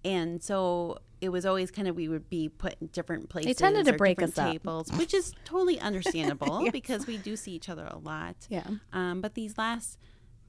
and 0.04 0.42
so 0.42 1.00
it 1.22 1.30
was 1.30 1.46
always 1.46 1.70
kind 1.72 1.88
of 1.88 1.96
we 1.96 2.08
would 2.10 2.30
be 2.30 2.50
put 2.50 2.76
in 2.82 2.88
different 2.88 3.30
places. 3.30 3.48
They 3.48 3.54
tended 3.54 3.86
to 3.86 3.94
break 3.94 4.18
different 4.18 4.34
us 4.34 4.40
up. 4.46 4.52
tables, 4.52 4.92
which 4.94 5.14
is 5.14 5.34
totally 5.46 5.80
understandable 5.80 6.62
Yes. 6.64 6.72
because 6.72 7.08
we 7.08 7.18
do 7.18 7.36
see 7.36 7.52
each 7.54 7.70
other 7.70 7.86
a 7.86 7.98
lot. 7.98 8.36
Yeah. 8.50 8.64
Um, 8.92 9.22
but 9.22 9.36
these 9.36 9.58
last 9.58 9.98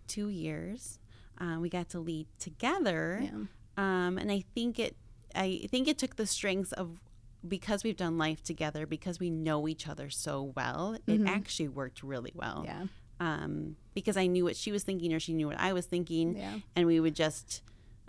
two 0.08 0.28
years, 0.28 0.98
uh, 1.38 1.58
we 1.60 1.68
got 1.68 1.88
to 1.90 2.00
lead 2.00 2.26
together, 2.38 3.20
Yeah. 3.22 3.30
um, 3.76 4.18
and 4.18 4.32
I 4.32 4.44
think 4.54 4.78
it, 4.78 4.96
I 5.34 5.66
think 5.70 5.88
it 5.88 5.98
took 5.98 6.16
the 6.16 6.26
strengths 6.26 6.72
of 6.72 7.00
because 7.46 7.82
we've 7.82 7.96
done 7.96 8.18
life 8.18 8.42
together, 8.42 8.86
because 8.86 9.18
we 9.18 9.28
know 9.28 9.66
each 9.66 9.88
other 9.88 10.08
so 10.10 10.52
well. 10.54 10.96
Mm. 11.08 11.20
It 11.26 11.28
actually 11.28 11.68
worked 11.68 12.02
really 12.02 12.32
well. 12.34 12.62
Yeah. 12.64 12.84
Um, 13.18 13.76
because 13.94 14.16
I 14.16 14.26
knew 14.26 14.44
what 14.44 14.56
she 14.56 14.70
was 14.72 14.84
thinking, 14.84 15.12
or 15.12 15.18
she 15.20 15.32
knew 15.34 15.48
what 15.48 15.58
I 15.58 15.72
was 15.72 15.86
thinking, 15.86 16.36
Yeah. 16.36 16.58
and 16.76 16.86
we 16.86 17.00
would 17.00 17.14
just, 17.16 17.62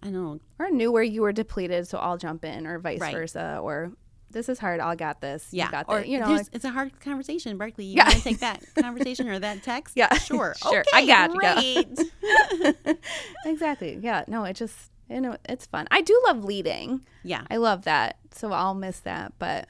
I 0.03 0.11
don't 0.11 0.13
know, 0.13 0.39
Or 0.59 0.69
knew 0.69 0.91
where 0.91 1.01
you 1.03 1.21
were 1.21 1.31
depleted, 1.31 1.87
so 1.87 1.97
I'll 1.97 2.17
jump 2.17 2.43
in, 2.45 2.67
or 2.67 2.77
vice 2.79 2.99
Right. 2.99 3.13
versa, 3.15 3.59
or 3.63 3.93
this 4.31 4.49
is 4.49 4.59
hard. 4.59 4.79
I'll 4.79 4.95
got 4.95 5.21
this. 5.21 5.47
yeah, 5.51 5.65
you 5.65 5.71
got 5.71 5.85
or 5.87 5.99
that. 5.99 6.07
You 6.09 6.19
know, 6.19 6.31
like, 6.31 6.47
it's 6.51 6.65
a 6.65 6.71
hard 6.71 6.99
conversation, 6.99 7.57
Barclay. 7.57 7.85
You 7.85 7.95
Yeah. 7.97 8.05
want 8.05 8.15
to 8.17 8.23
take 8.23 8.39
that 8.39 8.63
conversation 8.75 9.27
or 9.29 9.39
that 9.39 9.63
text? 9.63 9.95
Yeah. 9.95 10.13
sure, 10.15 10.55
Sure. 10.61 10.79
Okay, 10.81 10.89
I 10.93 11.05
got 11.05 11.33
you. 11.33 11.39
Great. 11.39 12.97
exactly. 13.45 13.99
Yeah. 14.01 14.23
No, 14.27 14.43
it 14.43 14.55
just 14.55 14.91
you 15.09 15.21
know 15.21 15.37
it's 15.47 15.65
fun. 15.65 15.87
I 15.91 16.01
do 16.01 16.19
love 16.27 16.43
leading. 16.43 17.05
yeah. 17.23 17.43
I 17.49 17.57
love 17.57 17.83
that. 17.83 18.17
So 18.31 18.51
I'll 18.51 18.73
miss 18.73 18.99
that, 19.01 19.33
but 19.39 19.67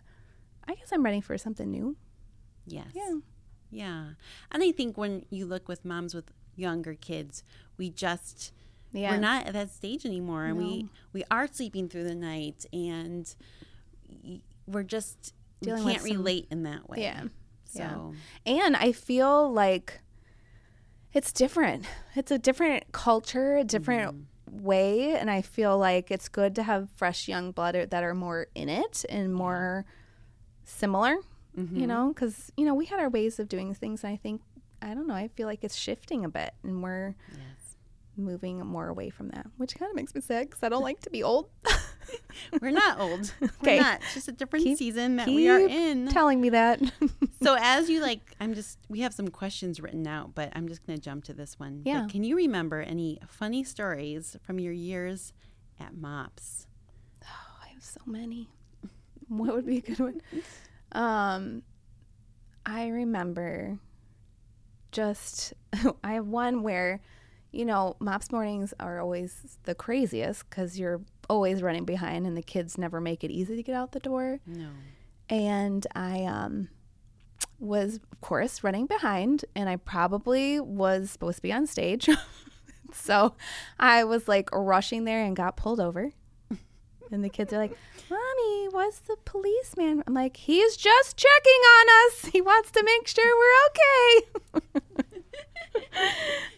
I 0.67 0.75
guess 0.75 0.89
I'm 0.91 1.03
ready 1.03 1.21
for 1.21 1.37
something 1.37 1.69
new. 1.69 1.97
Yes. 2.65 2.87
Yeah. 2.93 3.15
Yeah. 3.69 4.05
And 4.51 4.63
I 4.63 4.71
think 4.71 4.97
when 4.97 5.25
you 5.29 5.45
look 5.45 5.67
with 5.67 5.83
moms 5.83 6.13
with 6.15 6.31
younger 6.55 6.93
kids, 6.93 7.43
we 7.77 7.89
just 7.89 8.53
Yeah. 8.93 9.11
we're 9.11 9.19
not 9.19 9.47
at 9.47 9.53
that 9.53 9.71
stage 9.71 10.05
anymore 10.05 10.45
and 10.45 10.57
we 10.57 10.83
No. 10.83 10.89
we 11.13 11.23
are 11.31 11.47
sleeping 11.47 11.89
through 11.89 12.03
the 12.05 12.15
night 12.15 12.65
and 12.71 13.33
we're 14.67 14.83
just 14.83 15.33
Dealing 15.61 15.83
we 15.83 15.91
can't 15.93 16.03
some- 16.03 16.11
relate 16.11 16.47
in 16.51 16.63
that 16.63 16.89
way. 16.89 17.01
Yeah. 17.01 17.23
So 17.65 18.13
And 18.45 18.75
I 18.75 18.91
feel 18.91 19.51
like 19.51 20.01
it's 21.13 21.31
different. 21.31 21.85
It's 22.15 22.31
a 22.31 22.37
different 22.37 22.91
culture, 22.91 23.57
a 23.57 23.63
different 23.63 24.13
mm-hmm. 24.13 24.63
way. 24.63 25.15
And 25.15 25.29
I 25.29 25.41
feel 25.41 25.77
like 25.77 26.11
it's 26.11 26.27
good 26.29 26.55
to 26.55 26.63
have 26.63 26.89
fresh 26.95 27.27
young 27.27 27.51
blood 27.51 27.75
that 27.89 28.03
are 28.03 28.13
more 28.13 28.47
in 28.55 28.69
it 28.69 29.05
and 29.09 29.33
more 29.33 29.85
similar, 30.63 31.17
you 31.55 31.63
mm-hmm. 31.63 31.85
know, 31.85 32.07
because, 32.09 32.51
you 32.57 32.65
know, 32.65 32.73
we 32.73 32.85
had 32.85 32.99
our 32.99 33.09
ways 33.09 33.39
of 33.39 33.47
doing 33.47 33.73
things. 33.73 34.03
And 34.03 34.13
I 34.13 34.15
think, 34.15 34.41
I 34.81 34.93
don't 34.93 35.07
know, 35.07 35.15
I 35.15 35.27
feel 35.27 35.47
like 35.47 35.63
it's 35.63 35.75
shifting 35.75 36.25
a 36.25 36.29
bit 36.29 36.53
and 36.63 36.83
we're 36.83 37.15
yes. 37.31 37.39
Moving 38.17 38.59
more 38.59 38.87
away 38.87 39.09
from 39.09 39.29
that, 39.29 39.47
which 39.57 39.75
kind 39.75 39.89
of 39.89 39.95
makes 39.95 40.13
me 40.13 40.21
sad 40.21 40.49
because 40.49 40.63
I 40.63 40.69
don't 40.69 40.83
like 40.83 40.99
to 41.01 41.09
be 41.09 41.23
old. 41.23 41.49
We're 42.61 42.71
not 42.71 42.99
old. 42.99 43.33
Okay. 43.43 43.77
We're 43.77 43.81
not. 43.83 44.01
It's 44.01 44.13
just 44.13 44.27
a 44.27 44.31
different 44.33 44.65
Keep- 44.65 44.77
season 44.77 45.15
that 45.15 45.27
we 45.27 45.49
are 45.49 45.59
in. 45.59 46.07
Telling 46.09 46.39
me 46.41 46.49
that. 46.49 46.81
so 47.43 47.55
as 47.59 47.89
you 47.89 48.01
like 48.01 48.35
I'm 48.39 48.53
just 48.53 48.77
we 48.89 48.99
have 49.01 49.13
some 49.13 49.29
questions 49.29 49.79
written 49.79 50.05
out, 50.07 50.35
but 50.35 50.51
I'm 50.55 50.67
just 50.67 50.85
gonna 50.85 50.99
jump 50.99 51.23
to 51.25 51.33
this 51.33 51.57
one. 51.59 51.81
But 51.83 51.89
Yeah. 51.89 52.07
can 52.09 52.23
you 52.23 52.35
remember 52.35 52.81
any 52.81 53.19
funny 53.27 53.63
stories 53.63 54.35
from 54.43 54.59
your 54.59 54.73
years 54.73 55.33
at 55.79 55.95
MOPS? 55.95 56.67
Oh, 57.23 57.27
I 57.63 57.69
have 57.73 57.83
so 57.83 58.01
many. 58.05 58.49
what 59.29 59.53
would 59.55 59.65
be 59.65 59.77
a 59.77 59.81
good 59.81 59.99
one? 59.99 60.21
Um, 60.91 61.63
I 62.65 62.87
remember 62.89 63.79
just 64.91 65.53
I 66.03 66.13
have 66.13 66.27
one 66.27 66.63
where, 66.63 67.01
you 67.53 67.65
know, 67.65 67.95
mops 67.99 68.31
mornings 68.31 68.73
are 68.79 68.99
always 68.99 69.57
the 69.63 69.75
craziest 69.75 70.49
because 70.49 70.77
you're 70.79 71.01
always 71.29 71.61
running 71.61 71.85
behind, 71.85 72.25
and 72.25 72.35
the 72.35 72.41
kids 72.41 72.77
never 72.77 72.99
make 72.99 73.23
it 73.23 73.31
easy 73.31 73.55
to 73.55 73.63
get 73.63 73.75
out 73.75 73.91
the 73.91 73.99
door. 73.99 74.39
No. 74.45 74.69
And 75.29 75.85
I 75.95 76.23
um 76.23 76.69
was 77.59 77.99
of 78.11 78.21
course 78.21 78.63
running 78.63 78.87
behind, 78.87 79.45
and 79.55 79.69
I 79.69 79.77
probably 79.77 80.59
was 80.59 81.11
supposed 81.11 81.37
to 81.37 81.41
be 81.41 81.53
on 81.53 81.67
stage. 81.67 82.09
so 82.93 83.35
I 83.79 84.03
was 84.03 84.27
like 84.27 84.49
rushing 84.51 85.05
there 85.05 85.23
and 85.23 85.35
got 85.35 85.55
pulled 85.55 85.79
over. 85.79 86.11
And 87.11 87.23
the 87.23 87.29
kids 87.29 87.53
are 87.53 87.59
like, 87.59 87.77
Mommy, 88.09 88.67
what's 88.71 88.97
the 88.99 89.17
policeman? 89.23 90.03
I'm 90.07 90.15
like, 90.15 90.35
he's 90.35 90.75
just 90.75 91.15
checking 91.15 91.51
on 91.51 92.07
us. 92.07 92.25
He 92.31 92.41
wants 92.41 92.71
to 92.71 92.83
make 92.83 93.07
sure 93.07 93.37
we're 93.37 94.63
okay. 94.65 95.03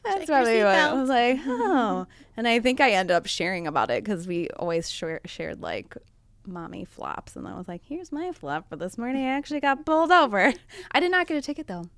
That's 0.04 0.18
Check 0.20 0.28
probably 0.28 0.60
what 0.60 0.76
I 0.76 0.94
was 0.94 1.10
like, 1.10 1.40
oh. 1.46 2.06
And 2.38 2.48
I 2.48 2.60
think 2.60 2.80
I 2.82 2.92
ended 2.92 3.16
up 3.16 3.26
sharing 3.28 3.66
about 3.68 3.90
it 3.90 4.04
because 4.04 4.28
we 4.28 4.50
always 4.52 4.90
share, 4.90 5.22
shared 5.26 5.62
like 5.62 5.96
mommy 6.48 6.86
flops. 6.86 7.36
And 7.36 7.48
I 7.48 7.58
was 7.58 7.68
like, 7.68 7.82
here's 7.84 8.12
my 8.12 8.32
flop 8.32 8.70
for 8.70 8.76
this 8.76 8.98
morning. 9.00 9.26
I 9.26 9.30
actually 9.30 9.62
got 9.62 9.84
pulled 9.86 10.12
over. 10.12 10.54
I 10.92 11.00
did 11.00 11.10
not 11.12 11.26
get 11.28 11.38
a 11.38 11.42
ticket 11.42 11.66
though. 11.68 11.90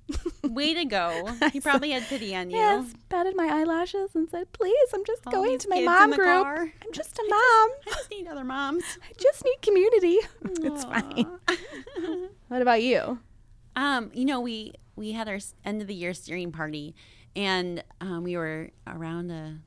Way 0.42 0.72
to 0.74 0.84
go. 0.84 1.28
He 1.52 1.60
probably 1.60 1.90
had 1.90 2.04
pity 2.04 2.34
on 2.34 2.50
you. 2.50 2.56
Yes, 2.56 2.92
patted 3.08 3.36
my 3.36 3.46
eyelashes 3.46 4.14
and 4.14 4.28
said, 4.30 4.50
please, 4.52 4.88
I'm 4.94 5.04
just 5.04 5.26
All 5.26 5.32
going 5.32 5.58
to 5.58 5.68
my 5.68 5.80
mom 5.82 6.12
group. 6.12 6.26
car. 6.26 6.72
I'm 6.82 6.92
just 6.92 7.18
a 7.18 7.22
mom. 7.28 7.38
I 7.38 7.74
just 7.86 8.10
need 8.10 8.26
other 8.28 8.44
moms. 8.44 8.84
I 9.02 9.12
just 9.18 9.44
need 9.44 9.60
community. 9.60 10.18
it's 10.64 10.84
fine. 10.84 11.26
What 12.48 12.62
about 12.62 12.82
you? 12.82 13.18
Um, 13.76 14.10
you 14.14 14.24
know, 14.24 14.40
we 14.40 14.72
we 14.98 15.12
had 15.12 15.28
our 15.28 15.38
end 15.64 15.80
of 15.80 15.88
the 15.88 15.94
year 15.94 16.12
steering 16.14 16.52
party, 16.52 16.94
and 17.36 17.82
um, 18.00 18.24
we 18.24 18.36
were 18.36 18.70
around 18.86 19.30
a, 19.30 19.58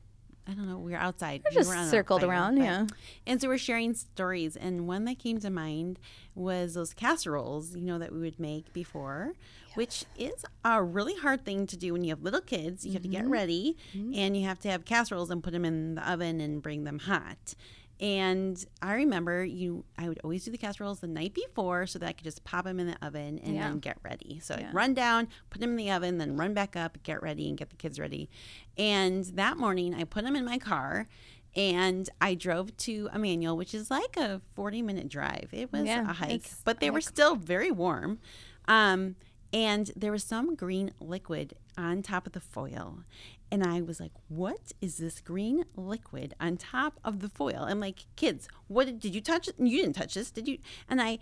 I 0.47 0.53
don't 0.53 0.67
know, 0.67 0.77
we 0.77 0.91
were 0.91 0.97
outside. 0.97 1.41
We're 1.45 1.50
We 1.51 1.55
just 1.55 1.69
were 1.69 1.75
on 1.75 1.85
a 1.85 1.89
circled 1.89 2.23
around, 2.23 2.55
but- 2.57 2.63
yeah. 2.65 2.85
And 3.25 3.39
so 3.41 3.47
we're 3.47 3.57
sharing 3.57 3.93
stories, 3.93 4.55
and 4.55 4.88
one 4.88 5.05
that 5.05 5.17
came 5.19 5.39
to 5.39 5.50
mind 5.50 6.00
was 6.35 6.73
those 6.73 6.93
casseroles, 6.93 7.75
you 7.75 7.85
know, 7.85 7.97
that 8.00 8.11
we 8.11 8.19
would 8.19 8.39
make 8.39 8.71
before, 8.73 9.33
which 9.75 10.03
is 10.17 10.43
a 10.65 10.83
really 10.83 11.15
hard 11.15 11.45
thing 11.45 11.65
to 11.67 11.77
do 11.77 11.93
when 11.93 12.03
you 12.03 12.09
have 12.09 12.21
little 12.23 12.41
kids. 12.41 12.85
You 12.85 12.93
have 12.93 13.01
to 13.03 13.07
get 13.07 13.23
Mm-hmm. 13.23 13.31
ready, 13.31 13.77
and 13.93 14.35
you 14.35 14.43
have 14.45 14.59
to 14.59 14.69
have 14.69 14.83
casseroles 14.85 15.29
and 15.31 15.43
put 15.43 15.51
them 15.53 15.63
in 15.65 15.95
the 15.95 16.09
oven 16.11 16.41
and 16.41 16.61
bring 16.61 16.83
them 16.83 17.00
hot. 17.00 17.53
And 18.01 18.63
I 18.81 18.96
remember 18.96 19.46
you, 19.46 19.86
I 19.96 20.10
would 20.10 20.20
always 20.24 20.43
do 20.43 20.50
the 20.51 20.58
casseroles 20.58 21.01
the 21.01 21.08
night 21.08 21.36
before 21.36 21.86
so 21.86 22.00
that 22.00 22.08
I 22.10 22.13
could 22.13 22.24
just 22.24 22.43
pop 22.43 22.65
them 22.65 22.79
in 22.79 22.88
the 22.88 22.98
oven 23.05 23.39
and 23.43 23.53
Yeah. 23.55 23.70
then 23.70 23.77
get 23.79 23.98
ready. 24.03 24.39
So 24.41 24.58
Yeah. 24.60 24.70
I'd 24.70 24.74
run 24.74 24.93
down, 24.96 25.27
put 25.51 25.62
them 25.62 25.70
in 25.70 25.75
the 25.75 25.91
oven, 25.91 26.17
then 26.17 26.36
run 26.36 26.55
back 26.55 26.75
up, 26.75 26.98
get 27.03 27.22
ready, 27.22 27.48
and 27.48 27.58
get 27.58 27.70
the 27.70 27.75
kids 27.75 28.00
ready. 28.00 28.27
And 28.75 29.24
that 29.25 29.58
morning, 29.58 29.93
I 29.93 30.03
put 30.05 30.24
them 30.24 30.36
in 30.36 30.43
my 30.43 30.58
car 30.58 31.08
and 31.55 32.10
I 32.20 32.34
drove 32.34 32.75
to 32.77 33.10
Emmanuel, 33.13 33.55
which 33.55 33.75
is 33.75 33.91
like 33.91 34.17
a 34.17 34.41
40 34.55 34.81
minute 34.81 35.08
drive. 35.08 35.50
It 35.51 35.72
was 35.72 35.86
Yeah, 35.86 36.10
a 36.10 36.13
hike, 36.13 36.50
but 36.63 36.79
they 36.79 36.89
were 36.89 37.01
still 37.01 37.36
very 37.36 37.70
warm. 37.70 38.20
Um, 38.67 39.15
and 39.53 39.91
there 39.96 40.12
was 40.13 40.24
some 40.24 40.55
green 40.55 40.91
liquid 41.00 41.53
on 41.77 42.01
top 42.01 42.25
of 42.27 42.33
the 42.33 42.39
foil. 42.39 43.03
And 43.51 43.63
I 43.63 43.81
was 43.81 43.99
like, 43.99 44.13
what 44.29 44.71
is 44.79 44.97
this 44.97 45.19
green 45.19 45.65
liquid 45.75 46.33
on 46.39 46.55
top 46.57 46.99
of 47.03 47.19
the 47.19 47.29
foil? 47.29 47.65
I'm 47.67 47.81
like, 47.81 48.05
kids, 48.15 48.47
what 48.67 48.85
did, 48.85 48.99
did 48.99 49.13
you 49.13 49.21
touch 49.21 49.47
it? 49.47 49.55
You 49.59 49.81
didn't 49.81 49.95
touch 49.95 50.13
this, 50.13 50.31
did 50.31 50.47
you? 50.47 50.59
And 50.87 51.01
I, 51.01 51.19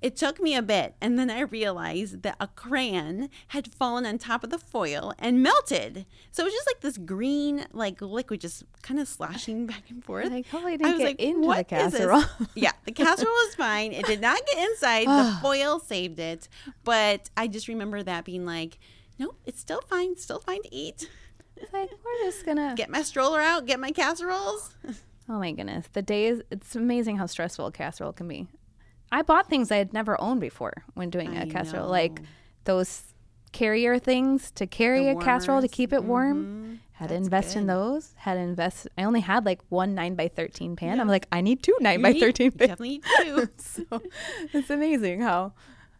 it 0.00 0.16
took 0.16 0.40
me 0.40 0.54
a 0.54 0.62
bit. 0.62 0.94
And 1.00 1.18
then 1.18 1.30
I 1.30 1.40
realized 1.40 2.22
that 2.22 2.36
a 2.40 2.48
crayon 2.48 3.28
had 3.48 3.72
fallen 3.72 4.06
on 4.06 4.18
top 4.18 4.44
of 4.44 4.50
the 4.50 4.58
foil 4.58 5.12
and 5.18 5.42
melted. 5.42 6.06
So 6.30 6.42
it 6.42 6.46
was 6.46 6.52
just 6.54 6.66
like 6.68 6.80
this 6.80 6.98
green, 6.98 7.66
like 7.72 8.00
liquid 8.00 8.40
just 8.40 8.64
kind 8.82 9.00
of 9.00 9.08
sloshing 9.08 9.66
back 9.66 9.84
and 9.88 10.04
forth. 10.04 10.30
Like, 10.30 10.48
hopefully 10.48 10.74
it 10.74 10.82
I 10.82 10.92
didn't 10.92 10.98
was 10.98 11.14
get 11.14 11.20
into 11.20 11.40
the 11.40 11.46
"What 11.46 11.68
this?" 11.68 11.78
casserole. 11.92 12.24
yeah, 12.54 12.72
the 12.84 12.92
casserole 12.92 13.32
was 13.32 13.54
fine. 13.54 13.92
It 13.92 14.06
did 14.06 14.20
not 14.20 14.40
get 14.46 14.68
inside. 14.68 15.06
the 15.06 15.38
foil 15.42 15.80
saved 15.80 16.18
it. 16.18 16.48
But 16.84 17.30
I 17.36 17.48
just 17.48 17.68
remember 17.68 18.02
that 18.02 18.24
being 18.24 18.46
like, 18.46 18.78
nope, 19.18 19.38
it's 19.46 19.60
still 19.60 19.80
fine. 19.82 20.16
Still 20.16 20.40
fine 20.40 20.62
to 20.62 20.74
eat. 20.74 21.08
It's 21.56 21.72
like, 21.72 21.90
we're 21.90 22.24
just 22.30 22.46
gonna. 22.46 22.74
Get 22.76 22.88
my 22.90 23.02
stroller 23.02 23.40
out. 23.40 23.66
Get 23.66 23.80
my 23.80 23.90
casseroles. 23.90 24.74
Oh 25.28 25.38
my 25.38 25.52
goodness. 25.52 25.86
The 25.92 26.02
days, 26.02 26.40
it's 26.50 26.74
amazing 26.76 27.16
how 27.18 27.26
stressful 27.26 27.66
a 27.66 27.72
casserole 27.72 28.12
can 28.12 28.28
be. 28.28 28.46
I 29.10 29.22
bought 29.22 29.48
things 29.48 29.70
I 29.72 29.76
had 29.78 29.92
never 29.92 30.20
owned 30.20 30.40
before 30.40 30.84
when 30.94 31.10
doing 31.10 31.36
a 31.36 31.46
casserole, 31.46 31.88
like 31.88 32.20
those 32.64 33.02
carrier 33.52 33.98
things 33.98 34.50
to 34.52 34.66
carry 34.66 35.08
a 35.08 35.16
casserole 35.16 35.60
to 35.62 35.68
keep 35.68 35.92
it 35.92 36.04
warm. 36.04 36.44
Mhm. 36.44 36.78
Had 36.92 37.08
to 37.08 37.14
That's 37.14 37.24
invest 37.26 37.56
in 37.56 37.66
those. 37.66 38.12
Had 38.16 38.34
to 38.34 38.40
invest. 38.40 38.88
I 38.98 39.04
only 39.04 39.20
had 39.20 39.46
like 39.46 39.60
one 39.68 39.94
nine 39.94 40.14
by 40.16 40.28
thirteen 40.28 40.76
pan. 40.76 41.00
I'm 41.00 41.08
like, 41.08 41.26
I 41.32 41.40
need 41.40 41.62
two 41.62 41.76
nine 41.80 42.00
You 42.00 42.02
by 42.02 42.12
need- 42.12 42.20
thirteen 42.20 42.50
pans. 42.52 42.70
Definitely 42.70 43.02
two. 43.22 43.48
so 43.56 44.02
it's 44.52 44.68
amazing 44.70 45.20
how 45.22 45.52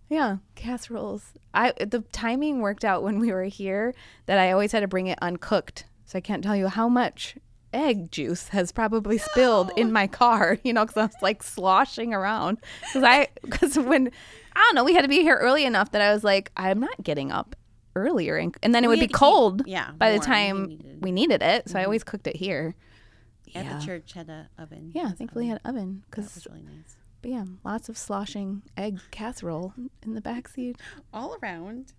yeah 0.09 0.37
casseroles 0.55 1.33
i 1.55 1.73
the 1.81 2.01
timing 2.13 2.61
worked 2.61 2.85
out 2.85 3.03
when 3.03 3.19
we 3.21 3.33
were 3.33 3.45
here 3.45 3.95
that 4.27 4.39
i 4.39 4.51
always 4.53 4.73
had 4.73 4.81
to 4.81 4.89
bring 4.89 5.07
it 5.07 5.19
uncooked 5.23 5.85
so 6.07 6.17
i 6.19 6.21
can't 6.21 6.43
tell 6.43 6.57
you 6.57 6.69
how 6.69 6.89
much 6.89 7.37
egg 7.75 8.11
juice 8.11 8.49
has 8.49 8.73
probably 8.73 9.19
spilled 9.19 9.71
in 9.77 9.93
my 9.93 10.07
car 10.07 10.59
you 10.65 10.73
know 10.73 10.85
because 10.87 10.97
i 10.97 11.05
was 11.05 11.15
like 11.23 11.43
sloshing 11.43 12.15
around 12.15 12.59
because 12.81 13.03
i 13.05 13.29
because 13.43 13.79
when 13.79 14.11
i 14.55 14.59
don't 14.61 14.75
know 14.75 14.85
we 14.85 14.95
had 14.95 15.03
to 15.03 15.09
be 15.09 15.21
here 15.21 15.37
early 15.37 15.65
enough 15.65 15.91
that 15.93 16.01
i 16.01 16.13
was 16.13 16.25
like 16.25 16.51
i'm 16.57 16.81
not 16.81 17.03
getting 17.03 17.31
up 17.31 17.55
earlier 17.95 18.37
and, 18.37 18.57
and 18.63 18.75
then 18.75 18.85
it 18.85 18.87
would 18.89 19.01
be 19.01 19.07
keep- 19.09 19.15
cold 19.17 19.63
yeah, 19.67 19.91
by 19.99 20.13
the 20.13 20.19
warm. 20.19 20.21
We 20.21 20.35
time 20.35 20.67
needed- 20.67 21.03
we 21.03 21.13
needed 21.13 21.43
it 21.43 21.69
so 21.69 21.79
i 21.79 21.83
mhm. 21.83 21.87
always 21.87 22.05
cooked 22.05 22.27
it 22.27 22.37
here 22.37 22.75
At 23.55 23.65
Yeah. 23.65 23.79
the 23.79 23.85
church 23.85 24.13
had 24.13 24.29
a 24.31 24.49
oven. 24.59 24.93
yeah 24.95 25.11
thankfully 25.13 25.47
oven. 25.51 25.59
had 25.65 25.75
an 25.75 25.77
oven 25.77 26.03
because 26.09 26.35
was 26.35 26.47
really 26.49 26.63
nice. 26.63 26.97
But 27.23 27.31
yeah 27.31 27.45
lots 27.65 27.89
of 27.89 27.99
sloshing 27.99 28.63
egg 28.77 29.01
casserole 29.11 29.75
in 30.03 30.15
the 30.15 30.21
back 30.21 30.49
seat 30.49 30.77
All 31.13 31.37
around. 31.43 31.93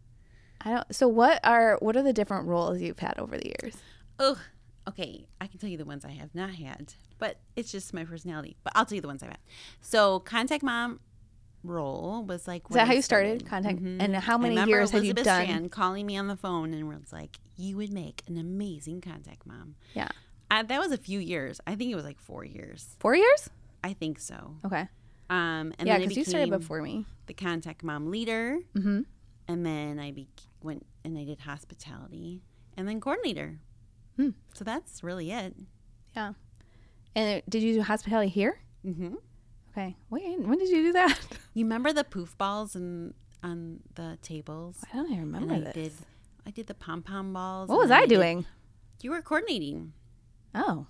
I 0.61 0.71
don't. 0.71 0.95
So 0.95 1.07
what 1.07 1.39
are 1.43 1.77
what 1.79 1.95
are 1.95 2.03
the 2.03 2.13
different 2.13 2.47
roles 2.47 2.81
you've 2.81 2.99
had 2.99 3.17
over 3.17 3.37
the 3.37 3.53
years? 3.61 3.77
Ugh. 4.19 4.37
Okay, 4.87 5.27
I 5.39 5.47
can 5.47 5.59
tell 5.59 5.69
you 5.69 5.77
the 5.77 5.85
ones 5.85 6.03
I 6.03 6.11
have 6.11 6.33
not 6.33 6.51
had, 6.51 6.95
but 7.19 7.37
it's 7.55 7.71
just 7.71 7.93
my 7.93 8.05
personality. 8.05 8.57
But 8.63 8.73
I'll 8.75 8.85
tell 8.85 8.95
you 8.95 9.01
the 9.01 9.07
ones 9.07 9.21
I've 9.21 9.29
had. 9.29 9.39
So, 9.81 10.19
contact 10.19 10.63
mom 10.63 10.99
role 11.63 12.23
was 12.27 12.47
like. 12.47 12.63
Is 12.69 12.75
that 12.75 12.87
how 12.87 12.93
you 12.93 13.01
started? 13.03 13.45
Contact. 13.45 13.77
Mm-hmm. 13.77 14.01
And 14.01 14.15
how 14.15 14.37
many 14.37 14.55
years 14.55 14.91
have 14.91 15.03
you 15.03 15.11
Elizabeth 15.11 15.25
done? 15.25 15.43
Strand 15.45 15.71
calling 15.71 16.05
me 16.07 16.17
on 16.17 16.27
the 16.27 16.35
phone 16.35 16.73
and 16.73 16.87
was 16.87 17.13
like, 17.13 17.37
"You 17.55 17.77
would 17.77 17.91
make 17.91 18.23
an 18.27 18.37
amazing 18.37 19.01
contact 19.01 19.45
mom." 19.45 19.75
Yeah, 19.93 20.09
I, 20.49 20.63
that 20.63 20.79
was 20.79 20.91
a 20.91 20.97
few 20.97 21.19
years. 21.19 21.61
I 21.67 21.75
think 21.75 21.91
it 21.91 21.95
was 21.95 22.05
like 22.05 22.19
four 22.19 22.43
years. 22.43 22.95
four 22.99 23.15
years. 23.15 23.49
I 23.83 23.93
think 23.93 24.19
so. 24.19 24.55
Okay. 24.65 24.87
Um, 25.29 25.73
and 25.77 25.87
yeah, 25.87 25.93
then 25.93 25.93
I 25.93 25.97
because 26.07 26.17
you 26.17 26.23
started 26.25 26.49
before 26.49 26.81
me. 26.81 27.05
the 27.27 27.33
contact 27.33 27.83
mom 27.83 28.09
leader, 28.09 28.59
Mm-hmm. 28.75 29.01
and 29.47 29.65
then 29.65 29.99
I 29.99 30.11
be- 30.11 30.27
went 30.63 30.85
and 31.03 31.17
I 31.17 31.23
did 31.23 31.39
hospitality, 31.39 32.41
and 32.75 32.87
then 32.87 32.99
coordinator. 32.99 33.59
Hmm. 34.17 34.29
So 34.53 34.63
that's 34.63 35.03
really 35.03 35.31
it. 35.31 35.55
Yeah. 36.15 36.33
And 37.15 37.41
did 37.47 37.61
you 37.63 37.73
do 37.75 37.81
hospitality 37.81 38.29
here? 38.29 38.59
Mm-hmm. 38.85 39.15
Okay. 39.71 39.95
Wait, 40.09 40.39
when 40.39 40.57
did 40.57 40.69
you 40.69 40.83
do 40.83 40.93
that? 40.93 41.17
You 41.55 41.65
remember 41.65 41.91
the 41.93 42.03
poof 42.03 42.37
balls 42.37 42.75
and 42.75 43.13
on 43.43 43.79
the 43.95 44.17
tables? 44.21 44.77
I 44.93 44.95
don't 44.97 45.07
even 45.11 45.19
remember 45.25 45.53
and 45.53 45.67
I 45.67 45.71
this. 45.71 45.93
did. 45.95 46.05
I 46.45 46.51
did 46.51 46.67
the 46.67 46.73
pom 46.75 47.01
pom 47.01 47.33
balls. 47.33 47.69
What 47.69 47.79
was 47.79 47.91
I 47.91 48.01
did- 48.01 48.09
doing? 48.15 48.45
you 49.01 49.11
were 49.11 49.21
coordinating, 49.21 49.93
Oh, 50.55 50.87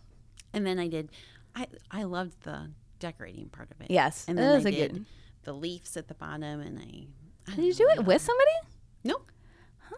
and 0.53 0.65
then 0.65 0.77
I 0.79 0.87
did. 0.87 1.09
I 1.55 1.67
I 1.91 2.03
loved 2.03 2.41
the 2.43 2.71
decorating 2.99 3.49
part 3.49 3.71
of 3.71 3.81
it. 3.81 3.91
yes. 3.91 4.25
and 4.27 4.37
then 4.37 4.55
I 4.55 4.59
a 4.59 4.71
did 4.71 4.91
good. 4.93 5.05
the 5.43 5.53
leaves 5.53 5.97
at 5.97 6.07
the 6.07 6.13
bottom, 6.15 6.59
and 6.61 6.77
I. 6.79 7.07
I 7.51 7.55
Did 7.55 7.65
you 7.65 7.73
do 7.73 7.87
it 7.97 8.05
with 8.05 8.21
somebody? 8.21 8.51
Nope. 9.03 9.31